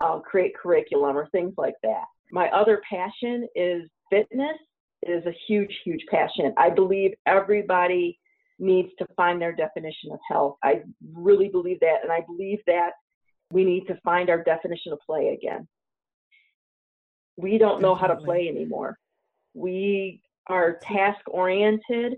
uh, 0.01 0.19
create 0.19 0.55
curriculum 0.55 1.17
or 1.17 1.27
things 1.29 1.53
like 1.57 1.75
that. 1.83 2.05
My 2.31 2.49
other 2.49 2.81
passion 2.87 3.47
is 3.55 3.83
fitness. 4.09 4.57
Is 5.05 5.25
a 5.25 5.35
huge, 5.47 5.71
huge 5.83 6.03
passion. 6.09 6.53
I 6.57 6.69
believe 6.71 7.11
everybody 7.25 8.19
needs 8.57 8.89
to 8.97 9.05
find 9.15 9.41
their 9.41 9.53
definition 9.53 10.11
of 10.11 10.19
health. 10.27 10.57
I 10.63 10.81
really 11.13 11.49
believe 11.49 11.79
that. 11.81 11.99
And 12.03 12.11
I 12.11 12.21
believe 12.21 12.59
that 12.67 12.91
we 13.51 13.63
need 13.63 13.85
to 13.87 13.99
find 14.03 14.29
our 14.29 14.43
definition 14.43 14.93
of 14.93 14.99
play 15.05 15.37
again. 15.39 15.67
We 17.37 17.57
don't 17.57 17.81
know 17.81 17.95
how 17.95 18.07
to 18.07 18.15
play 18.15 18.47
anymore. 18.47 18.97
We 19.53 20.21
are 20.47 20.79
task 20.81 21.19
oriented 21.27 22.15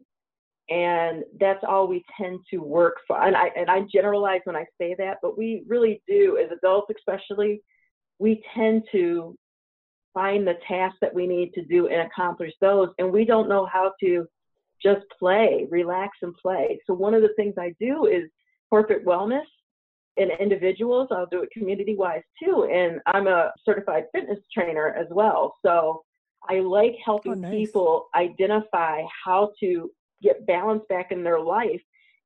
and 0.69 1.23
that's 1.39 1.63
all 1.67 1.87
we 1.87 2.03
tend 2.17 2.39
to 2.51 2.57
work 2.57 2.97
for 3.07 3.21
and 3.21 3.37
I 3.37 3.47
and 3.55 3.69
I 3.69 3.81
generalize 3.91 4.41
when 4.43 4.55
I 4.55 4.65
say 4.79 4.95
that, 4.97 5.17
but 5.21 5.37
we 5.37 5.63
really 5.67 6.01
do 6.07 6.37
as 6.37 6.51
adults 6.51 6.91
especially, 6.97 7.61
we 8.19 8.43
tend 8.53 8.83
to 8.91 9.37
find 10.17 10.47
the 10.47 10.57
tasks 10.67 10.97
that 10.99 11.13
we 11.13 11.27
need 11.27 11.53
to 11.53 11.63
do 11.65 11.89
and 11.89 12.01
accomplish 12.01 12.51
those 12.59 12.89
and 12.97 13.11
we 13.11 13.23
don't 13.23 13.47
know 13.47 13.67
how 13.71 13.93
to 13.99 14.25
just 14.81 15.05
play, 15.19 15.67
relax 15.69 16.17
and 16.23 16.35
play. 16.37 16.79
So 16.87 16.93
one 16.95 17.13
of 17.13 17.21
the 17.21 17.33
things 17.35 17.53
I 17.59 17.75
do 17.79 18.07
is 18.07 18.23
corporate 18.71 19.05
wellness 19.05 19.45
in 20.21 20.31
individuals. 20.39 21.09
I'll 21.11 21.27
do 21.27 21.43
it 21.43 21.51
community 21.51 21.95
wise 21.95 22.23
too. 22.43 22.67
And 22.73 22.99
I'm 23.05 23.27
a 23.27 23.51
certified 23.63 24.05
fitness 24.11 24.39
trainer 24.51 24.87
as 24.87 25.05
well. 25.11 25.53
So 25.63 26.03
I 26.49 26.61
like 26.61 26.95
helping 27.05 27.33
Oh, 27.33 27.35
nice. 27.35 27.51
people 27.51 28.07
identify 28.15 29.03
how 29.23 29.51
to 29.59 29.91
get 30.23 30.47
balance 30.47 30.83
back 30.89 31.11
in 31.11 31.23
their 31.23 31.39
life 31.39 31.81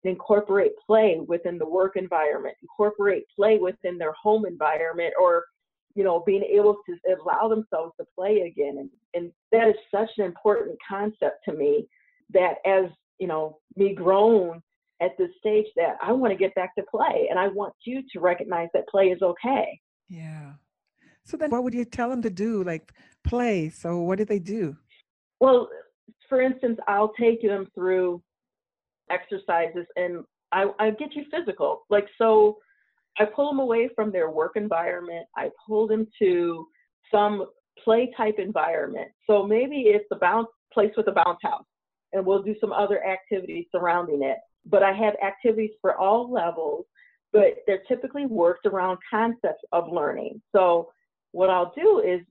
and 0.05 0.11
incorporate 0.13 0.71
play 0.87 1.19
within 1.27 1.57
the 1.57 1.67
work 1.67 1.97
environment, 1.97 2.55
incorporate 2.61 3.25
play 3.35 3.57
within 3.57 3.97
their 3.97 4.13
home 4.13 4.45
environment, 4.45 5.13
or 5.19 5.43
you 5.95 6.03
know, 6.03 6.23
being 6.25 6.43
able 6.43 6.77
to 6.85 6.95
allow 7.21 7.47
themselves 7.47 7.93
to 7.99 8.05
play 8.15 8.41
again. 8.41 8.77
And, 8.79 8.89
and 9.13 9.31
that 9.51 9.67
is 9.67 9.75
such 9.93 10.09
an 10.17 10.25
important 10.25 10.77
concept 10.87 11.43
to 11.45 11.53
me 11.53 11.87
that 12.33 12.55
as, 12.65 12.85
you 13.19 13.27
know, 13.27 13.59
me 13.75 13.93
grown 13.93 14.61
at 15.01 15.17
this 15.17 15.29
stage 15.39 15.65
that 15.75 15.97
I 16.01 16.11
want 16.11 16.31
to 16.31 16.37
get 16.37 16.55
back 16.55 16.75
to 16.75 16.83
play 16.83 17.27
and 17.29 17.39
I 17.39 17.47
want 17.47 17.73
you 17.83 18.03
to 18.13 18.19
recognize 18.19 18.69
that 18.73 18.87
play 18.87 19.07
is 19.07 19.21
okay. 19.21 19.79
Yeah. 20.07 20.53
So 21.25 21.37
then 21.37 21.49
what 21.49 21.63
would 21.63 21.73
you 21.73 21.85
tell 21.85 22.09
them 22.09 22.21
to 22.21 22.29
do? 22.29 22.63
Like 22.63 22.91
play. 23.23 23.69
So 23.69 23.99
what 23.99 24.17
do 24.17 24.25
they 24.25 24.39
do? 24.39 24.77
Well, 25.39 25.69
for 26.29 26.41
instance, 26.41 26.79
I'll 26.87 27.13
take 27.19 27.41
them 27.41 27.67
through 27.73 28.21
exercises 29.09 29.85
and 29.95 30.23
I, 30.51 30.67
I 30.79 30.91
get 30.91 31.15
you 31.15 31.23
physical. 31.31 31.83
Like, 31.89 32.07
so 32.17 32.57
I 33.19 33.25
pull 33.25 33.49
them 33.49 33.59
away 33.59 33.89
from 33.95 34.11
their 34.11 34.29
work 34.29 34.53
environment. 34.55 35.25
I 35.35 35.49
pull 35.67 35.87
them 35.87 36.07
to 36.19 36.65
some 37.11 37.47
play 37.83 38.11
type 38.15 38.35
environment. 38.37 39.09
So 39.29 39.45
maybe 39.45 39.81
it's 39.87 40.07
a 40.11 40.15
bounce 40.15 40.47
place 40.73 40.91
with 40.95 41.07
a 41.07 41.11
bounce 41.11 41.39
house 41.43 41.65
and 42.13 42.25
we'll 42.25 42.43
do 42.43 42.55
some 42.59 42.71
other 42.71 43.03
activities 43.05 43.65
surrounding 43.71 44.23
it. 44.23 44.37
But 44.65 44.83
I 44.83 44.93
have 44.93 45.15
activities 45.25 45.71
for 45.81 45.97
all 45.97 46.31
levels, 46.31 46.85
but 47.33 47.57
they're 47.65 47.83
typically 47.87 48.25
worked 48.25 48.65
around 48.65 48.99
concepts 49.09 49.63
of 49.71 49.91
learning. 49.91 50.41
So 50.53 50.89
what 51.31 51.49
I'll 51.49 51.73
do 51.75 51.99
is 52.05 52.21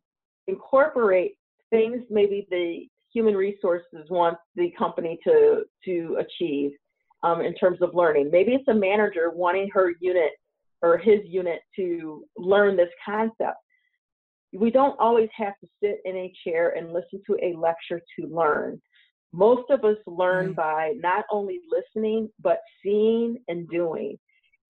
incorporate 0.47 1.37
things 1.71 2.03
maybe 2.11 2.47
the 2.51 2.87
human 3.13 3.35
resources 3.35 4.09
wants 4.09 4.41
the 4.57 4.73
company 4.79 5.19
to 5.25 5.65
to 5.85 6.19
achieve 6.21 6.73
um, 7.23 7.41
in 7.41 7.55
terms 7.55 7.79
of 7.81 7.95
learning. 7.95 8.31
Maybe 8.31 8.53
it's 8.53 8.69
a 8.69 8.75
manager 8.75 9.31
wanting 9.31 9.69
her 9.73 9.93
unit 10.01 10.33
or 10.83 10.97
his 10.99 11.21
unit 11.25 11.61
to 11.77 12.25
learn 12.37 12.77
this 12.77 12.91
concept. 13.05 13.57
We 14.53 14.71
don't 14.71 14.99
always 14.99 15.29
have 15.37 15.55
to 15.61 15.69
sit 15.83 16.01
in 16.05 16.17
a 16.17 16.33
chair 16.45 16.71
and 16.71 16.93
listen 16.93 17.23
to 17.27 17.37
a 17.43 17.55
lecture 17.57 18.01
to 18.19 18.27
learn. 18.27 18.81
Most 19.33 19.71
of 19.71 19.85
us 19.85 19.99
learn 20.07 20.49
Right. 20.49 20.57
by 20.57 20.95
not 20.97 21.25
only 21.31 21.61
listening, 21.71 22.31
but 22.41 22.61
seeing 22.83 23.39
and 23.49 23.69
doing. 23.69 24.19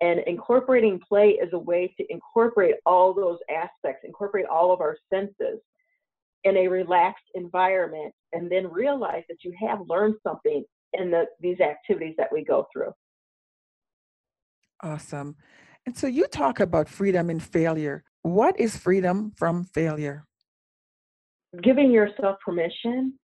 And 0.03 0.21
incorporating 0.21 0.99
play 0.99 1.31
is 1.31 1.53
a 1.53 1.59
way 1.59 1.95
to 1.97 2.13
incorporate 2.13 2.77
all 2.85 3.15
those 3.15 3.39
aspects, 3.51 4.05
incorporate 4.05 4.47
all 4.47 4.73
of 4.73 4.81
our 4.81 4.97
senses 5.13 5.61
in 6.45 6.57
a 6.57 6.69
relaxed 6.69 7.25
environment, 7.35 8.15
and 8.33 8.51
then 8.51 8.71
realize 8.71 9.25
that 9.29 9.45
you 9.45 9.55
have 9.61 9.81
learned 9.89 10.17
something 10.23 10.65
in 10.95 11.11
the, 11.11 11.27
these 11.41 11.61
activities 11.61 12.15
that 12.17 12.33
we 12.33 12.45
go 12.45 12.67
through. 12.73 12.93
Awesome. 14.83 15.37
And 15.87 15.97
so 15.97 16.07
you 16.07 16.27
talk 16.27 16.61
about 16.61 16.89
freedom 16.89 17.31
in 17.31 17.41
failure. 17.41 18.05
What 18.23 18.59
is 18.61 18.77
freedom 18.77 19.33
from 19.37 19.65
failure? 19.65 20.25
Giving 21.63 21.91
yourself 21.91 22.37
permission, 22.45 23.15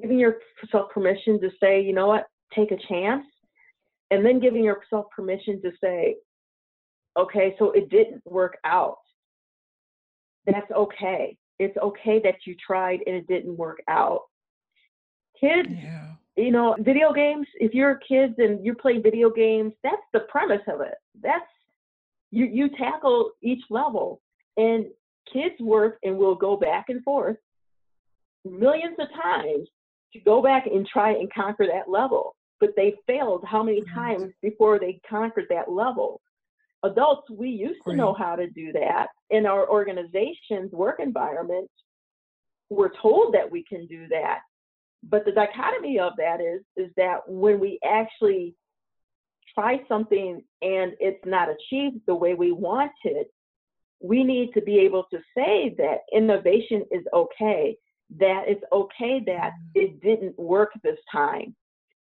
giving 0.00 0.18
yourself 0.18 0.90
permission 0.92 1.40
to 1.40 1.50
say, 1.60 1.80
you 1.80 1.92
know 1.92 2.06
what, 2.06 2.26
take 2.54 2.70
a 2.70 2.78
chance, 2.88 3.26
and 4.10 4.24
then 4.24 4.40
giving 4.40 4.64
yourself 4.64 5.06
permission 5.14 5.60
to 5.62 5.72
say, 5.82 6.16
okay, 7.18 7.54
so 7.58 7.72
it 7.72 7.90
didn't 7.90 8.22
work 8.24 8.56
out. 8.64 8.98
That's 10.46 10.70
okay. 10.70 11.36
It's 11.58 11.76
okay 11.78 12.20
that 12.22 12.36
you 12.46 12.54
tried 12.64 13.00
and 13.06 13.16
it 13.16 13.26
didn't 13.26 13.56
work 13.56 13.78
out. 13.88 14.22
Kids, 15.40 15.68
Yeah. 15.68 16.12
you 16.36 16.50
know, 16.50 16.76
video 16.78 17.12
games, 17.12 17.48
if 17.54 17.74
you're 17.74 17.96
kids 17.96 18.34
and 18.38 18.64
you 18.64 18.74
play 18.74 18.98
video 18.98 19.28
games, 19.28 19.74
that's 19.82 20.06
the 20.12 20.20
premise 20.20 20.62
of 20.68 20.80
it. 20.80 20.94
That's 21.20 21.50
you 22.30 22.46
you 22.46 22.68
tackle 22.76 23.30
each 23.42 23.62
level 23.70 24.20
and 24.56 24.86
kids 25.32 25.54
work 25.60 25.98
and 26.02 26.16
will 26.16 26.34
go 26.34 26.56
back 26.56 26.86
and 26.88 27.02
forth 27.02 27.36
millions 28.44 28.96
of 28.98 29.08
times 29.20 29.68
to 30.12 30.20
go 30.20 30.42
back 30.42 30.66
and 30.66 30.86
try 30.86 31.12
and 31.12 31.32
conquer 31.32 31.66
that 31.66 31.90
level. 31.90 32.36
But 32.60 32.70
they 32.76 32.94
failed 33.06 33.44
how 33.46 33.62
many 33.62 33.82
times 33.94 34.32
before 34.40 34.78
they 34.78 35.00
conquered 35.08 35.46
that 35.50 35.70
level? 35.70 36.20
Adults, 36.82 37.28
we 37.30 37.48
used 37.48 37.80
to 37.86 37.94
know 37.94 38.14
how 38.14 38.36
to 38.36 38.48
do 38.48 38.72
that. 38.72 39.08
In 39.30 39.44
our 39.44 39.68
organization's 39.68 40.72
work 40.72 41.00
environment, 41.00 41.68
we're 42.70 42.92
told 43.02 43.34
that 43.34 43.50
we 43.50 43.64
can 43.64 43.86
do 43.86 44.06
that. 44.08 44.40
But 45.02 45.24
the 45.24 45.32
dichotomy 45.32 45.98
of 45.98 46.12
that 46.18 46.40
is 46.40 46.62
is 46.76 46.90
that 46.96 47.20
when 47.26 47.60
we 47.60 47.78
actually 47.84 48.54
try 49.56 49.80
something 49.88 50.42
and 50.62 50.92
it's 51.00 51.24
not 51.24 51.48
achieved 51.48 52.00
the 52.06 52.14
way 52.14 52.34
we 52.34 52.52
want 52.52 52.92
it, 53.04 53.28
we 54.00 54.22
need 54.22 54.52
to 54.52 54.60
be 54.60 54.78
able 54.80 55.04
to 55.10 55.18
say 55.36 55.74
that 55.78 56.00
innovation 56.12 56.84
is 56.90 57.02
okay, 57.14 57.76
that 58.18 58.44
it's 58.46 58.64
okay 58.72 59.22
that 59.26 59.52
mm. 59.52 59.82
it 59.82 60.00
didn't 60.02 60.38
work 60.38 60.70
this 60.82 60.98
time. 61.10 61.54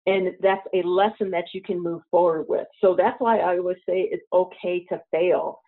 And 0.06 0.34
that's 0.41 0.65
a 0.73 0.82
lesson 0.86 1.32
that 1.32 1.45
you 1.53 1.62
can 1.62 1.82
move 1.82 2.01
forward 2.12 2.45
with. 2.49 2.67
So 2.82 2.95
that's 2.95 3.19
why 3.19 3.39
I 3.39 3.58
always 3.58 3.77
say 3.88 4.10
it's 4.12 4.25
okay 4.34 4.86
to 4.89 5.01
fail. 5.12 5.60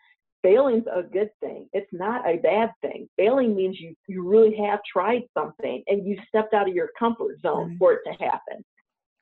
Failing's 0.44 0.86
a 0.94 1.04
good 1.04 1.30
thing. 1.40 1.68
It's 1.74 1.92
not 1.92 2.28
a 2.28 2.38
bad 2.38 2.72
thing. 2.82 3.08
Failing 3.18 3.56
means 3.56 3.80
you, 3.80 3.96
you 4.08 4.28
really 4.28 4.56
have 4.58 4.80
tried 4.92 5.24
something 5.38 5.84
and 5.88 6.06
you 6.06 6.18
stepped 6.28 6.54
out 6.54 6.68
of 6.68 6.76
your 6.76 6.90
comfort 7.00 7.40
zone 7.42 7.70
Right. 7.70 7.78
for 7.80 7.94
it 7.94 8.02
to 8.06 8.12
happen. 8.24 8.64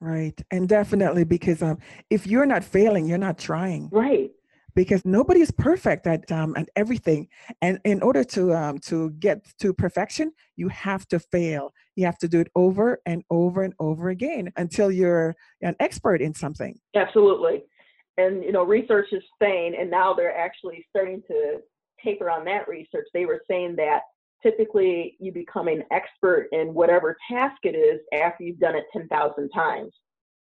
Right. 0.03 0.39
And 0.51 0.67
definitely 0.67 1.23
because 1.23 1.61
um, 1.61 1.77
if 2.09 2.27
you're 2.27 2.45
not 2.45 2.63
failing, 2.63 3.05
you're 3.05 3.17
not 3.17 3.37
trying. 3.37 3.89
Right. 3.91 4.31
because 4.75 5.05
nobody 5.05 5.39
is 5.39 5.51
perfect 5.51 6.07
at 6.07 6.31
um, 6.31 6.55
at 6.57 6.67
everything 6.75 7.27
and 7.61 7.79
in 7.83 8.01
order 8.01 8.23
to 8.23 8.53
um, 8.53 8.79
to 8.79 9.11
get 9.11 9.37
to 9.59 9.71
perfection 9.71 10.31
you 10.55 10.67
have 10.67 11.07
to 11.07 11.19
fail 11.19 11.71
you 11.95 12.03
have 12.09 12.17
to 12.17 12.27
do 12.27 12.39
it 12.39 12.49
over 12.55 12.99
and 13.05 13.23
over 13.29 13.61
and 13.61 13.75
over 13.79 14.09
again 14.09 14.51
until 14.57 14.89
you're 14.91 15.35
an 15.61 15.75
expert 15.79 16.19
in 16.21 16.33
something 16.33 16.73
Absolutely. 16.95 17.63
And 18.17 18.43
you 18.43 18.51
know, 18.51 18.63
research 18.63 19.07
is 19.11 19.23
saying, 19.41 19.75
and 19.79 19.89
now 19.89 20.13
they're 20.13 20.37
actually 20.37 20.85
starting 20.89 21.21
to 21.27 21.59
taper 22.03 22.29
on 22.29 22.45
that 22.45 22.67
research. 22.67 23.07
They 23.13 23.25
were 23.25 23.41
saying 23.49 23.75
that 23.77 24.01
typically 24.43 25.15
you 25.19 25.31
become 25.31 25.67
an 25.67 25.83
expert 25.91 26.49
in 26.51 26.73
whatever 26.73 27.17
task 27.31 27.57
it 27.63 27.75
is 27.75 28.01
after 28.13 28.43
you've 28.43 28.59
done 28.59 28.75
it 28.75 28.83
10,000 28.93 29.49
times. 29.49 29.91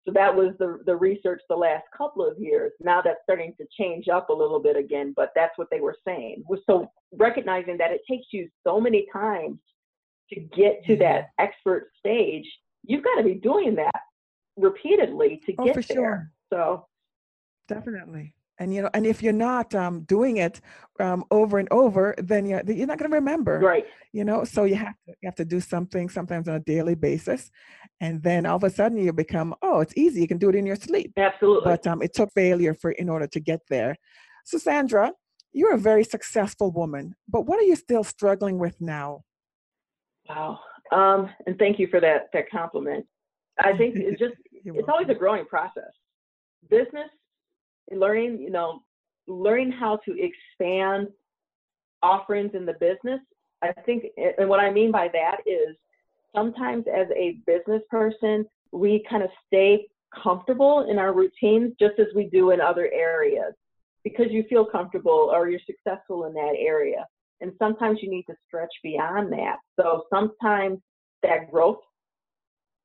So 0.07 0.13
that 0.13 0.33
was 0.33 0.53
the, 0.57 0.79
the 0.85 0.95
research 0.95 1.41
the 1.49 1.55
last 1.55 1.83
couple 1.95 2.27
of 2.27 2.39
years. 2.39 2.71
Now 2.79 3.01
that's 3.01 3.19
starting 3.23 3.53
to 3.59 3.67
change 3.77 4.07
up 4.07 4.29
a 4.29 4.33
little 4.33 4.59
bit 4.59 4.77
again, 4.77 5.13
but 5.15 5.31
that's 5.35 5.57
what 5.57 5.67
they 5.69 5.81
were 5.81 5.95
saying. 6.07 6.43
So 6.65 6.89
recognizing 7.13 7.77
that 7.77 7.91
it 7.91 8.01
takes 8.09 8.27
you 8.31 8.49
so 8.65 8.79
many 8.79 9.05
times 9.11 9.59
to 10.33 10.39
get 10.39 10.83
to 10.85 10.93
mm-hmm. 10.93 11.01
that 11.01 11.29
expert 11.37 11.91
stage, 11.99 12.45
you've 12.83 13.03
got 13.03 13.15
to 13.15 13.23
be 13.23 13.35
doing 13.35 13.75
that 13.75 14.01
repeatedly 14.57 15.41
to 15.45 15.53
oh 15.59 15.65
get 15.65 15.75
for 15.75 15.81
there. 15.81 15.97
sure 15.97 16.31
So 16.51 16.87
definitely 17.67 18.33
and 18.59 18.73
you 18.73 18.81
know 18.81 18.89
and 18.93 19.05
if 19.05 19.23
you're 19.23 19.33
not 19.33 19.73
um, 19.73 20.01
doing 20.01 20.37
it 20.37 20.61
um, 20.99 21.23
over 21.31 21.57
and 21.59 21.67
over 21.71 22.13
then 22.17 22.45
you're, 22.45 22.61
you're 22.67 22.87
not 22.87 22.97
going 22.97 23.09
to 23.09 23.15
remember 23.15 23.59
right, 23.59 23.85
you 24.13 24.23
know 24.23 24.43
so 24.43 24.65
you 24.65 24.75
have 24.75 24.95
to 25.05 25.13
you 25.21 25.25
have 25.25 25.35
to 25.35 25.45
do 25.45 25.59
something 25.59 26.09
sometimes 26.09 26.47
on 26.47 26.55
a 26.55 26.59
daily 26.59 26.95
basis 26.95 27.49
and 28.01 28.21
then 28.21 28.45
all 28.45 28.57
of 28.57 28.63
a 28.63 28.69
sudden 28.69 28.97
you 28.97 29.11
become 29.13 29.55
oh 29.61 29.79
it's 29.79 29.93
easy 29.97 30.21
you 30.21 30.27
can 30.27 30.37
do 30.37 30.49
it 30.49 30.55
in 30.55 30.65
your 30.65 30.75
sleep 30.75 31.11
absolutely. 31.17 31.63
but 31.63 31.85
um, 31.87 32.01
it 32.01 32.13
took 32.13 32.31
failure 32.33 32.73
for 32.73 32.91
in 32.91 33.09
order 33.09 33.27
to 33.27 33.39
get 33.39 33.61
there. 33.69 33.95
So 34.45 34.57
Sandra, 34.57 35.13
you're 35.53 35.73
a 35.73 35.77
very 35.77 36.03
successful 36.03 36.71
woman, 36.71 37.15
but 37.27 37.45
what 37.45 37.59
are 37.59 37.63
you 37.63 37.75
still 37.75 38.03
struggling 38.03 38.59
with 38.59 38.79
now? 38.79 39.21
wow. 40.27 40.59
Um, 40.91 41.29
and 41.45 41.57
thank 41.59 41.79
you 41.79 41.87
for 41.87 41.99
that 41.99 42.29
that 42.33 42.49
compliment. 42.49 43.05
I 43.59 43.75
think 43.77 43.95
it's 43.95 44.19
just 44.25 44.35
it's 44.53 44.89
always 44.89 45.09
a 45.09 45.15
growing 45.15 45.45
process. 45.45 45.91
Business, 46.69 47.09
learning, 47.91 48.39
you 48.41 48.49
know, 48.49 48.81
learning 49.27 49.71
how 49.71 49.97
to 50.05 50.15
expand 50.17 51.07
offerings 52.01 52.51
in 52.53 52.65
the 52.65 52.73
business. 52.73 53.19
I 53.61 53.73
think, 53.85 54.05
and 54.37 54.49
what 54.49 54.59
I 54.59 54.71
mean 54.71 54.91
by 54.91 55.09
that 55.13 55.37
is 55.45 55.75
sometimes 56.35 56.85
as 56.93 57.07
a 57.15 57.37
business 57.45 57.81
person, 57.89 58.45
we 58.71 59.03
kind 59.09 59.23
of 59.23 59.29
stay 59.47 59.87
comfortable 60.23 60.87
in 60.89 60.97
our 60.97 61.13
routines 61.13 61.73
just 61.79 61.99
as 61.99 62.07
we 62.15 62.25
do 62.25 62.51
in 62.51 62.61
other 62.61 62.89
areas 62.93 63.53
because 64.03 64.27
you 64.29 64.43
feel 64.49 64.65
comfortable 64.65 65.29
or 65.31 65.49
you're 65.49 65.59
successful 65.65 66.25
in 66.25 66.33
that 66.33 66.55
area. 66.57 67.05
And 67.41 67.51
sometimes 67.59 67.99
you 68.01 68.09
need 68.09 68.23
to 68.23 68.35
stretch 68.47 68.71
beyond 68.83 69.31
that. 69.33 69.57
So 69.79 70.03
sometimes 70.13 70.79
that 71.23 71.51
growth 71.51 71.79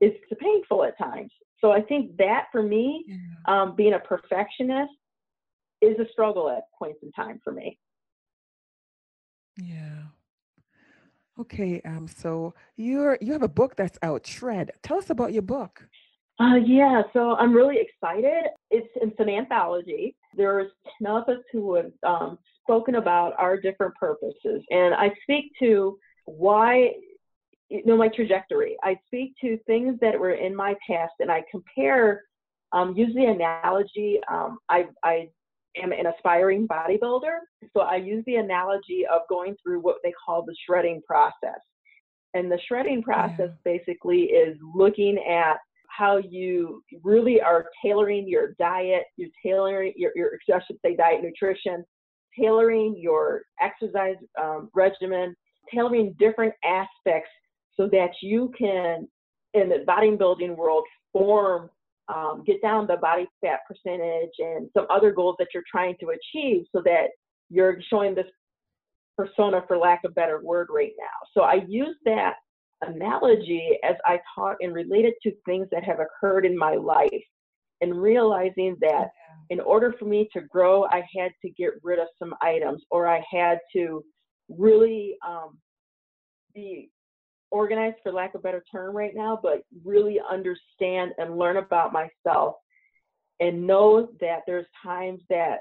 is 0.00 0.12
painful 0.40 0.84
at 0.84 0.98
times. 0.98 1.30
So 1.64 1.72
I 1.72 1.80
think 1.80 2.18
that 2.18 2.48
for 2.52 2.62
me, 2.62 3.06
um, 3.46 3.74
being 3.74 3.94
a 3.94 3.98
perfectionist 3.98 4.92
is 5.80 5.98
a 5.98 6.06
struggle 6.12 6.50
at 6.50 6.64
points 6.78 6.98
in 7.02 7.10
time 7.12 7.40
for 7.42 7.54
me. 7.54 7.78
Yeah. 9.56 10.02
Okay. 11.40 11.80
Um. 11.86 12.06
So 12.06 12.52
you're 12.76 13.16
you 13.22 13.32
have 13.32 13.42
a 13.42 13.48
book 13.48 13.76
that's 13.76 13.98
out, 14.02 14.26
Shred. 14.26 14.72
Tell 14.82 14.98
us 14.98 15.08
about 15.08 15.32
your 15.32 15.40
book. 15.40 15.88
Uh, 16.38 16.56
yeah, 16.56 17.00
so 17.14 17.34
I'm 17.36 17.54
really 17.54 17.78
excited. 17.78 18.44
It's 18.70 18.88
it's 18.96 19.18
an 19.18 19.30
anthology. 19.30 20.16
There's 20.36 20.70
ten 20.98 21.10
of 21.10 21.26
us 21.30 21.38
who 21.50 21.76
have 21.76 21.92
um, 22.06 22.38
spoken 22.60 22.96
about 22.96 23.32
our 23.38 23.58
different 23.58 23.94
purposes, 23.94 24.62
and 24.68 24.92
I 24.92 25.14
speak 25.22 25.52
to 25.60 25.98
why, 26.26 26.90
you 27.68 27.84
know, 27.84 27.96
my 27.96 28.08
trajectory. 28.08 28.76
I 28.82 28.98
speak 29.06 29.34
to 29.40 29.58
things 29.66 29.98
that 30.00 30.18
were 30.18 30.34
in 30.34 30.54
my 30.54 30.74
past, 30.88 31.14
and 31.20 31.30
I 31.30 31.42
compare. 31.50 32.22
Um, 32.72 32.96
use 32.96 33.14
the 33.14 33.26
analogy. 33.26 34.20
Um, 34.30 34.58
I 34.68 34.86
I 35.04 35.28
am 35.80 35.92
an 35.92 36.06
aspiring 36.06 36.66
bodybuilder, 36.66 37.38
so 37.72 37.82
I 37.82 37.96
use 37.96 38.24
the 38.26 38.36
analogy 38.36 39.06
of 39.12 39.22
going 39.28 39.56
through 39.62 39.80
what 39.80 39.96
they 40.02 40.12
call 40.24 40.44
the 40.44 40.56
shredding 40.66 41.00
process. 41.06 41.60
And 42.34 42.50
the 42.50 42.58
shredding 42.66 43.02
process 43.02 43.50
basically 43.64 44.24
is 44.24 44.56
looking 44.74 45.18
at 45.18 45.58
how 45.88 46.16
you 46.16 46.82
really 47.04 47.40
are 47.40 47.66
tailoring 47.82 48.28
your 48.28 48.54
diet, 48.58 49.04
you're 49.16 49.30
tailoring 49.44 49.92
your, 49.96 50.10
your 50.16 50.30
I 50.52 50.60
should 50.66 50.78
say 50.84 50.96
diet 50.96 51.22
nutrition, 51.22 51.84
tailoring 52.38 52.96
your 52.98 53.42
exercise 53.60 54.16
um, 54.40 54.68
regimen, 54.74 55.36
tailoring 55.72 56.14
different 56.18 56.54
aspects 56.64 57.30
so 57.76 57.88
that 57.88 58.10
you 58.22 58.52
can, 58.56 59.08
in 59.54 59.68
the 59.68 59.84
bodybuilding 59.86 60.56
world, 60.56 60.84
form, 61.12 61.70
um, 62.14 62.42
get 62.46 62.60
down 62.60 62.86
the 62.86 62.96
body 62.96 63.26
fat 63.40 63.60
percentage 63.66 64.30
and 64.38 64.68
some 64.76 64.86
other 64.90 65.10
goals 65.10 65.36
that 65.38 65.48
you're 65.54 65.62
trying 65.70 65.96
to 66.00 66.10
achieve 66.10 66.64
so 66.74 66.82
that 66.84 67.06
you're 67.50 67.78
showing 67.88 68.14
this 68.14 68.26
persona 69.16 69.62
for 69.66 69.78
lack 69.78 70.02
of 70.04 70.14
better 70.14 70.40
word 70.42 70.68
right 70.70 70.92
now. 70.98 71.28
So 71.32 71.42
I 71.42 71.64
use 71.66 71.96
that 72.04 72.34
analogy 72.82 73.78
as 73.82 73.96
I 74.04 74.20
talk 74.34 74.56
and 74.60 74.74
related 74.74 75.14
to 75.22 75.32
things 75.46 75.68
that 75.70 75.84
have 75.84 76.00
occurred 76.00 76.44
in 76.44 76.58
my 76.58 76.74
life 76.74 77.10
and 77.80 78.00
realizing 78.00 78.76
that 78.80 79.08
in 79.50 79.60
order 79.60 79.94
for 79.98 80.04
me 80.04 80.28
to 80.32 80.40
grow, 80.42 80.84
I 80.84 81.04
had 81.16 81.32
to 81.42 81.50
get 81.50 81.70
rid 81.82 81.98
of 81.98 82.08
some 82.18 82.34
items 82.40 82.82
or 82.90 83.06
I 83.06 83.22
had 83.30 83.58
to 83.76 84.04
really 84.48 85.16
um, 85.26 85.58
be 86.54 86.90
organized, 87.50 87.96
for 88.02 88.12
lack 88.12 88.34
of 88.34 88.40
a 88.40 88.42
better 88.42 88.64
term, 88.70 88.96
right 88.96 89.14
now, 89.14 89.38
but 89.42 89.62
really 89.84 90.20
understand 90.30 91.12
and 91.18 91.38
learn 91.38 91.56
about 91.56 91.92
myself 91.92 92.56
and 93.40 93.66
know 93.66 94.08
that 94.20 94.40
there's 94.46 94.66
times 94.82 95.20
that 95.28 95.58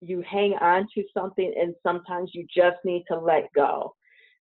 you 0.00 0.22
hang 0.22 0.54
on 0.54 0.86
to 0.94 1.04
something 1.14 1.52
and 1.60 1.74
sometimes 1.82 2.30
you 2.34 2.46
just 2.54 2.76
need 2.84 3.04
to 3.08 3.18
let 3.18 3.48
go. 3.54 3.94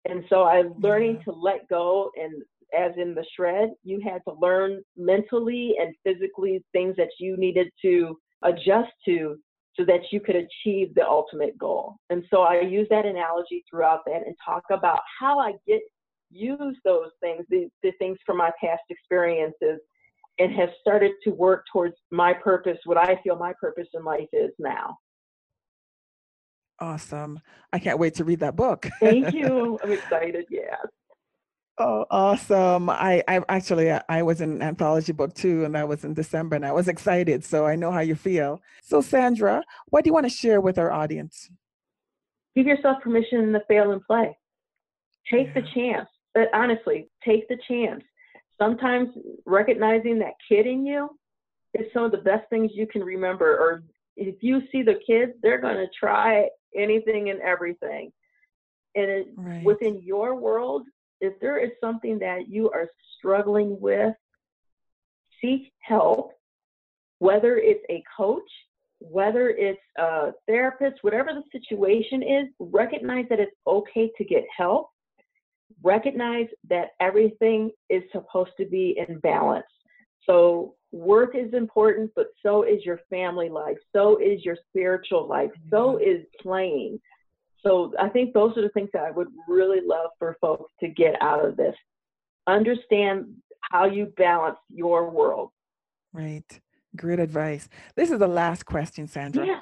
And 0.05 0.23
so 0.29 0.43
I'm 0.43 0.73
learning 0.79 1.15
Yeah. 1.17 1.23
to 1.23 1.31
let 1.31 1.67
go 1.67 2.11
and 2.15 2.43
as 2.77 2.95
in 2.97 3.15
the 3.15 3.25
shred, 3.35 3.73
you 3.83 3.99
had 3.99 4.23
to 4.27 4.33
learn 4.39 4.83
mentally 4.95 5.75
and 5.79 5.95
physically 6.03 6.63
things 6.71 6.95
that 6.97 7.09
you 7.19 7.35
needed 7.35 7.71
to 7.81 8.17
adjust 8.43 8.91
to 9.05 9.39
so 9.75 9.85
that 9.85 10.11
you 10.11 10.19
could 10.19 10.35
achieve 10.35 10.93
the 10.93 11.07
ultimate 11.07 11.57
goal. 11.57 11.95
And 12.09 12.23
so 12.29 12.41
I 12.41 12.61
use 12.61 12.87
that 12.89 13.05
analogy 13.05 13.63
throughout 13.69 14.01
that 14.05 14.25
and 14.25 14.35
talk 14.45 14.63
about 14.71 14.99
how 15.19 15.39
I 15.39 15.53
get 15.65 15.81
use 16.29 16.77
those 16.85 17.09
things, 17.21 17.45
the, 17.49 17.69
the 17.83 17.91
things 17.99 18.17
from 18.25 18.37
my 18.37 18.51
past 18.61 18.81
experiences, 18.89 19.79
and 20.39 20.53
have 20.53 20.69
started 20.79 21.11
to 21.23 21.31
work 21.31 21.65
towards 21.71 21.95
my 22.11 22.33
purpose, 22.33 22.77
what 22.85 22.97
I 22.97 23.19
feel 23.23 23.35
my 23.35 23.53
purpose 23.59 23.87
in 23.93 24.03
life 24.03 24.29
is 24.31 24.51
now. 24.57 24.97
Awesome. 26.79 27.39
I 27.73 27.79
can't 27.79 27.99
wait 27.99 28.15
to 28.15 28.23
read 28.23 28.39
that 28.39 28.55
book. 28.55 28.87
Thank 29.01 29.33
you. 29.33 29.77
I'm 29.83 29.91
excited. 29.91 30.45
Yeah. 30.49 30.77
Oh, 31.77 32.05
awesome. 32.09 32.89
I, 32.89 33.23
I 33.27 33.41
actually, 33.47 33.91
I 33.91 34.21
was 34.21 34.41
in 34.41 34.51
an 34.51 34.61
anthology 34.61 35.13
book 35.13 35.33
too, 35.33 35.63
and 35.63 35.75
that 35.75 35.87
was 35.87 36.03
in 36.03 36.13
December, 36.13 36.55
and 36.55 36.65
I 36.65 36.71
was 36.71 36.87
excited. 36.87 37.43
So 37.43 37.65
I 37.65 37.75
know 37.75 37.91
how 37.91 38.01
you 38.01 38.15
feel. 38.15 38.61
So, 38.81 39.01
Sandra, 39.01 39.63
what 39.87 40.03
do 40.03 40.09
you 40.09 40.13
want 40.13 40.25
to 40.25 40.29
share 40.29 40.59
with 40.61 40.77
our 40.77 40.91
audience? 40.91 41.49
Give 42.55 42.65
yourself 42.65 43.01
permission 43.01 43.53
to 43.53 43.61
fail 43.67 43.91
and 43.91 44.03
play. 44.03 44.37
Take 45.31 45.47
yeah. 45.47 45.61
the 45.61 45.67
chance. 45.73 46.09
But 46.33 46.49
honestly, 46.53 47.09
take 47.25 47.47
the 47.47 47.57
chance. 47.67 48.03
Sometimes 48.59 49.09
recognizing 49.45 50.19
that 50.19 50.33
kid 50.47 50.67
in 50.67 50.85
you 50.85 51.09
is 51.73 51.85
some 51.93 52.03
of 52.03 52.11
the 52.11 52.17
best 52.17 52.49
things 52.49 52.71
you 52.73 52.87
can 52.87 53.03
remember. 53.03 53.57
Or 53.57 53.83
if 54.17 54.35
you 54.41 54.61
see 54.71 54.83
the 54.83 54.99
kids, 55.05 55.33
they're 55.41 55.61
going 55.61 55.77
to 55.77 55.87
try 55.97 56.47
anything 56.75 57.29
and 57.29 57.39
everything. 57.41 58.11
And 58.95 59.09
it, 59.09 59.27
right. 59.35 59.63
within 59.63 60.01
your 60.03 60.35
world, 60.35 60.83
if 61.21 61.39
there 61.39 61.63
is 61.63 61.71
something 61.81 62.19
that 62.19 62.49
you 62.49 62.69
are 62.71 62.87
struggling 63.17 63.79
with, 63.79 64.13
seek 65.41 65.71
help, 65.79 66.33
whether 67.19 67.57
it's 67.57 67.83
a 67.89 68.03
coach, 68.15 68.49
whether 68.99 69.49
it's 69.49 69.79
a 69.97 70.31
therapist, 70.47 70.97
whatever 71.01 71.31
the 71.33 71.43
situation 71.51 72.21
is, 72.21 72.47
recognize 72.59 73.25
that 73.29 73.39
it's 73.39 73.55
okay 73.65 74.11
to 74.17 74.23
get 74.23 74.43
help. 74.55 74.89
Recognize 75.83 76.47
that 76.69 76.89
everything 76.99 77.71
is 77.89 78.03
supposed 78.11 78.51
to 78.57 78.65
be 78.65 78.99
in 79.07 79.19
balance. 79.19 79.65
So, 80.25 80.75
work 80.91 81.35
is 81.35 81.53
important, 81.53 82.11
but 82.15 82.27
so 82.43 82.63
is 82.63 82.83
your 82.83 82.99
family 83.09 83.49
life, 83.49 83.77
so 83.95 84.17
is 84.17 84.43
your 84.43 84.57
spiritual 84.69 85.27
life, 85.27 85.51
so 85.69 85.93
mm-hmm. 85.93 86.09
is 86.09 86.25
playing. 86.41 86.99
So 87.61 87.93
I 87.99 88.09
think 88.09 88.33
those 88.33 88.55
are 88.57 88.61
the 88.61 88.69
things 88.69 88.89
that 88.93 89.03
I 89.03 89.11
would 89.11 89.27
really 89.47 89.81
love 89.85 90.11
for 90.17 90.37
folks 90.39 90.71
to 90.79 90.87
get 90.87 91.15
out 91.21 91.43
of 91.43 91.57
this. 91.57 91.75
Understand 92.47 93.35
how 93.61 93.85
you 93.85 94.07
balance 94.17 94.57
your 94.69 95.09
world. 95.09 95.49
Right. 96.13 96.61
Great 96.95 97.19
advice. 97.19 97.69
This 97.95 98.11
is 98.11 98.19
the 98.19 98.27
last 98.27 98.65
question, 98.65 99.07
Sandra. 99.07 99.45
Yeah. 99.45 99.59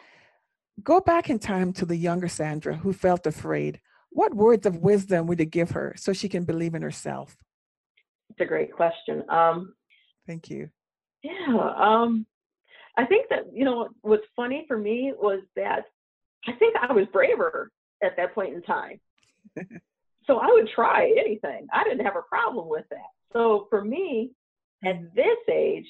Go 0.83 1.01
back 1.01 1.29
in 1.29 1.39
time 1.39 1.73
to 1.73 1.85
the 1.85 1.95
younger 1.95 2.27
Sandra 2.27 2.75
who 2.75 2.93
felt 2.93 3.25
afraid. 3.25 3.81
What 4.09 4.33
words 4.33 4.65
of 4.65 4.77
wisdom 4.77 5.27
would 5.27 5.39
you 5.39 5.45
give 5.45 5.71
her 5.71 5.93
so 5.97 6.13
she 6.13 6.29
can 6.29 6.43
believe 6.43 6.75
in 6.75 6.81
herself? 6.81 7.37
It's 8.29 8.41
a 8.41 8.45
great 8.45 8.71
question. 8.71 9.23
Um, 9.29 9.73
Thank 10.25 10.49
you. 10.49 10.69
Yeah. 11.23 11.73
Um, 11.77 12.25
I 12.97 13.05
think 13.05 13.29
that, 13.29 13.45
you 13.53 13.63
know, 13.63 13.89
what's 14.01 14.25
funny 14.35 14.65
for 14.67 14.77
me 14.77 15.13
was 15.15 15.41
that 15.55 15.85
I 16.47 16.53
think 16.53 16.75
I 16.77 16.91
was 16.93 17.05
braver 17.11 17.71
at 18.03 18.15
that 18.17 18.33
point 18.33 18.53
in 18.53 18.61
time. 18.63 18.99
so 20.25 20.37
I 20.37 20.47
would 20.47 20.69
try 20.73 21.13
anything. 21.17 21.67
I 21.73 21.83
didn't 21.83 22.05
have 22.05 22.15
a 22.15 22.27
problem 22.27 22.67
with 22.69 22.85
that. 22.89 23.09
So 23.33 23.67
for 23.69 23.83
me, 23.83 24.31
at 24.85 24.95
mm-hmm. 24.95 25.05
this 25.15 25.37
age, 25.51 25.87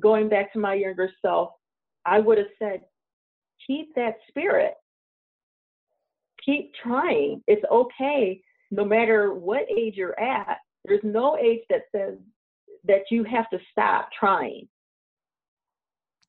going 0.00 0.28
back 0.28 0.52
to 0.52 0.58
my 0.58 0.74
younger 0.74 1.10
self, 1.22 1.50
I 2.04 2.20
would 2.20 2.38
have 2.38 2.46
said, 2.58 2.82
keep 3.66 3.94
that 3.94 4.16
spirit. 4.28 4.74
Keep 6.46 6.72
trying. 6.82 7.42
It's 7.46 7.64
okay 7.70 8.40
no 8.70 8.84
matter 8.84 9.34
what 9.34 9.66
age 9.70 9.96
you're 9.96 10.18
at. 10.18 10.58
There's 10.84 11.04
no 11.04 11.36
age 11.36 11.62
that 11.68 11.82
says 11.94 12.14
that 12.84 13.02
you 13.10 13.24
have 13.24 13.50
to 13.50 13.58
stop 13.70 14.08
trying. 14.18 14.68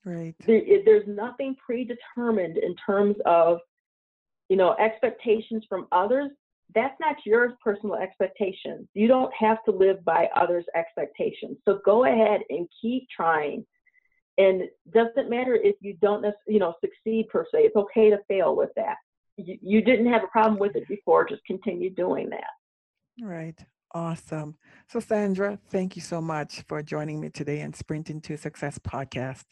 Right. 0.04 0.36
There, 0.46 0.62
there's 0.84 1.08
nothing 1.08 1.56
predetermined 1.64 2.58
in 2.58 2.76
terms 2.86 3.16
of 3.26 3.60
you 4.50 4.56
know, 4.56 4.76
expectations 4.80 5.64
from 5.68 5.88
others, 5.92 6.32
that's 6.76 6.96
not 7.00 7.16
your 7.26 7.58
personal 7.64 7.96
expectations. 7.96 8.88
You 8.94 9.08
don't 9.08 9.34
have 9.34 9.64
to 9.66 9.72
live 9.72 10.04
by 10.04 10.30
others' 10.36 10.66
expectations. 10.76 11.58
So 11.66 11.80
go 11.86 12.06
ahead 12.06 12.42
and 12.50 12.68
keep 12.82 13.08
trying. 13.10 13.66
And 14.38 14.64
doesn't 14.94 15.30
matter 15.30 15.56
if 15.56 15.76
you 15.80 15.98
don't, 16.02 16.26
you 16.48 16.60
know, 16.60 16.76
succeed 16.82 17.28
per 17.30 17.46
se. 17.52 17.60
It's 17.60 17.76
okay 17.76 18.10
to 18.10 18.20
fail 18.28 18.56
with 18.56 18.70
that. 18.76 18.98
You, 19.38 19.58
you 19.62 19.82
didn't 19.82 20.12
have 20.12 20.24
a 20.24 20.28
problem 20.28 20.60
with 20.60 20.76
it 20.76 20.88
before. 20.88 21.28
Just 21.28 21.46
continue 21.46 21.90
doing 21.90 22.30
that. 22.30 23.24
Right. 23.24 23.60
Awesome. 23.94 24.56
So, 24.90 25.00
Sandra, 25.00 25.58
thank 25.70 25.96
you 25.96 26.02
so 26.02 26.22
much 26.22 26.64
for 26.68 26.84
joining 26.84 27.20
me 27.20 27.30
today 27.30 27.62
in 27.62 27.74
Sprinting 27.74 28.22
to 28.22 28.38
Success 28.38 28.78
podcast 28.78 29.46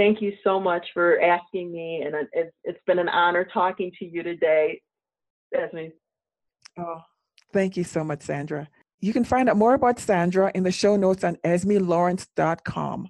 thank 0.00 0.22
you 0.22 0.32
so 0.42 0.58
much 0.58 0.86
for 0.94 1.20
asking 1.20 1.70
me, 1.72 2.02
and 2.02 2.14
it's, 2.32 2.54
it's 2.64 2.80
been 2.86 2.98
an 2.98 3.08
honor 3.08 3.44
talking 3.44 3.92
to 3.98 4.06
you 4.06 4.22
today, 4.22 4.80
Esmie. 5.54 5.92
Oh, 6.78 7.00
thank 7.52 7.76
you 7.76 7.84
so 7.84 8.02
much, 8.02 8.22
Sandra. 8.22 8.68
You 9.00 9.12
can 9.12 9.24
find 9.24 9.48
out 9.48 9.56
more 9.56 9.74
about 9.74 9.98
Sandra 9.98 10.50
in 10.54 10.62
the 10.62 10.70
show 10.70 10.96
notes 10.96 11.24
on 11.24 11.36
esmielawrence.com. 11.44 13.08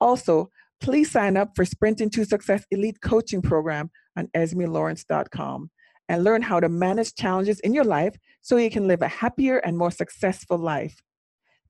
Also, 0.00 0.50
please 0.80 1.10
sign 1.10 1.36
up 1.36 1.50
for 1.54 1.64
Sprinting 1.64 2.10
to 2.10 2.24
Success 2.24 2.64
Elite 2.70 3.00
Coaching 3.00 3.42
Program 3.42 3.90
on 4.16 4.28
esmielawrence.com 4.36 5.70
and 6.08 6.24
learn 6.24 6.42
how 6.42 6.58
to 6.58 6.68
manage 6.68 7.14
challenges 7.14 7.60
in 7.60 7.72
your 7.72 7.84
life 7.84 8.16
so 8.40 8.56
you 8.56 8.70
can 8.70 8.88
live 8.88 9.02
a 9.02 9.08
happier 9.08 9.58
and 9.58 9.78
more 9.78 9.90
successful 9.90 10.58
life. 10.58 11.02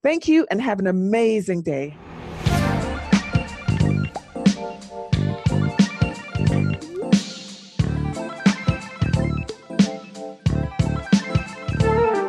Thank 0.01 0.27
you 0.27 0.47
and 0.49 0.61
have 0.61 0.79
an 0.79 0.87
amazing 0.87 1.61
day. 1.61 1.95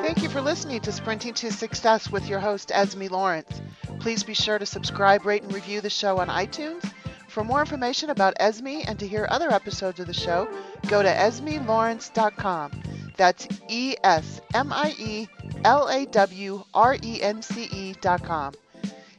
Thank 0.02 0.22
you 0.22 0.28
for 0.28 0.42
listening 0.42 0.80
to 0.80 0.92
Sprinting 0.92 1.32
to 1.34 1.50
Success 1.50 2.10
with 2.10 2.28
your 2.28 2.40
host, 2.40 2.68
Esmie 2.68 3.10
Lawrence. 3.10 3.62
Please 4.02 4.24
be 4.24 4.34
sure 4.34 4.58
to 4.58 4.66
subscribe, 4.66 5.24
rate, 5.24 5.44
and 5.44 5.54
review 5.54 5.80
the 5.80 5.88
show 5.88 6.18
on 6.18 6.26
iTunes. 6.26 6.82
For 7.28 7.44
more 7.44 7.60
information 7.60 8.10
about 8.10 8.36
Esmie 8.40 8.84
and 8.86 8.98
to 8.98 9.06
hear 9.06 9.28
other 9.30 9.52
episodes 9.52 10.00
of 10.00 10.08
the 10.08 10.12
show, 10.12 10.48
go 10.88 11.04
to 11.04 11.08
esmielawrence.com. 11.08 12.82
That's 13.16 13.46
E 13.68 13.94
S 14.02 14.40
M 14.54 14.72
I 14.72 14.92
E 14.98 15.28
L 15.64 15.88
A 15.88 16.04
W 16.06 16.64
R 16.74 16.96
E 17.00 17.22
N 17.22 17.42
C 17.42 17.68
E.com. 17.72 18.54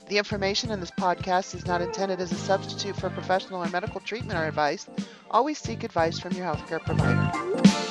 The 0.09 0.17
information 0.17 0.69
in 0.69 0.81
this 0.81 0.91
podcast 0.91 1.55
is 1.55 1.65
not 1.65 1.81
intended 1.81 2.19
as 2.19 2.33
a 2.33 2.35
substitute 2.35 2.97
for 2.97 3.09
professional 3.09 3.63
or 3.63 3.69
medical 3.69 4.01
treatment 4.01 4.37
or 4.37 4.43
advice. 4.43 4.85
Always 5.31 5.59
seek 5.59 5.85
advice 5.85 6.19
from 6.19 6.33
your 6.33 6.45
healthcare 6.45 6.83
provider. 6.83 7.82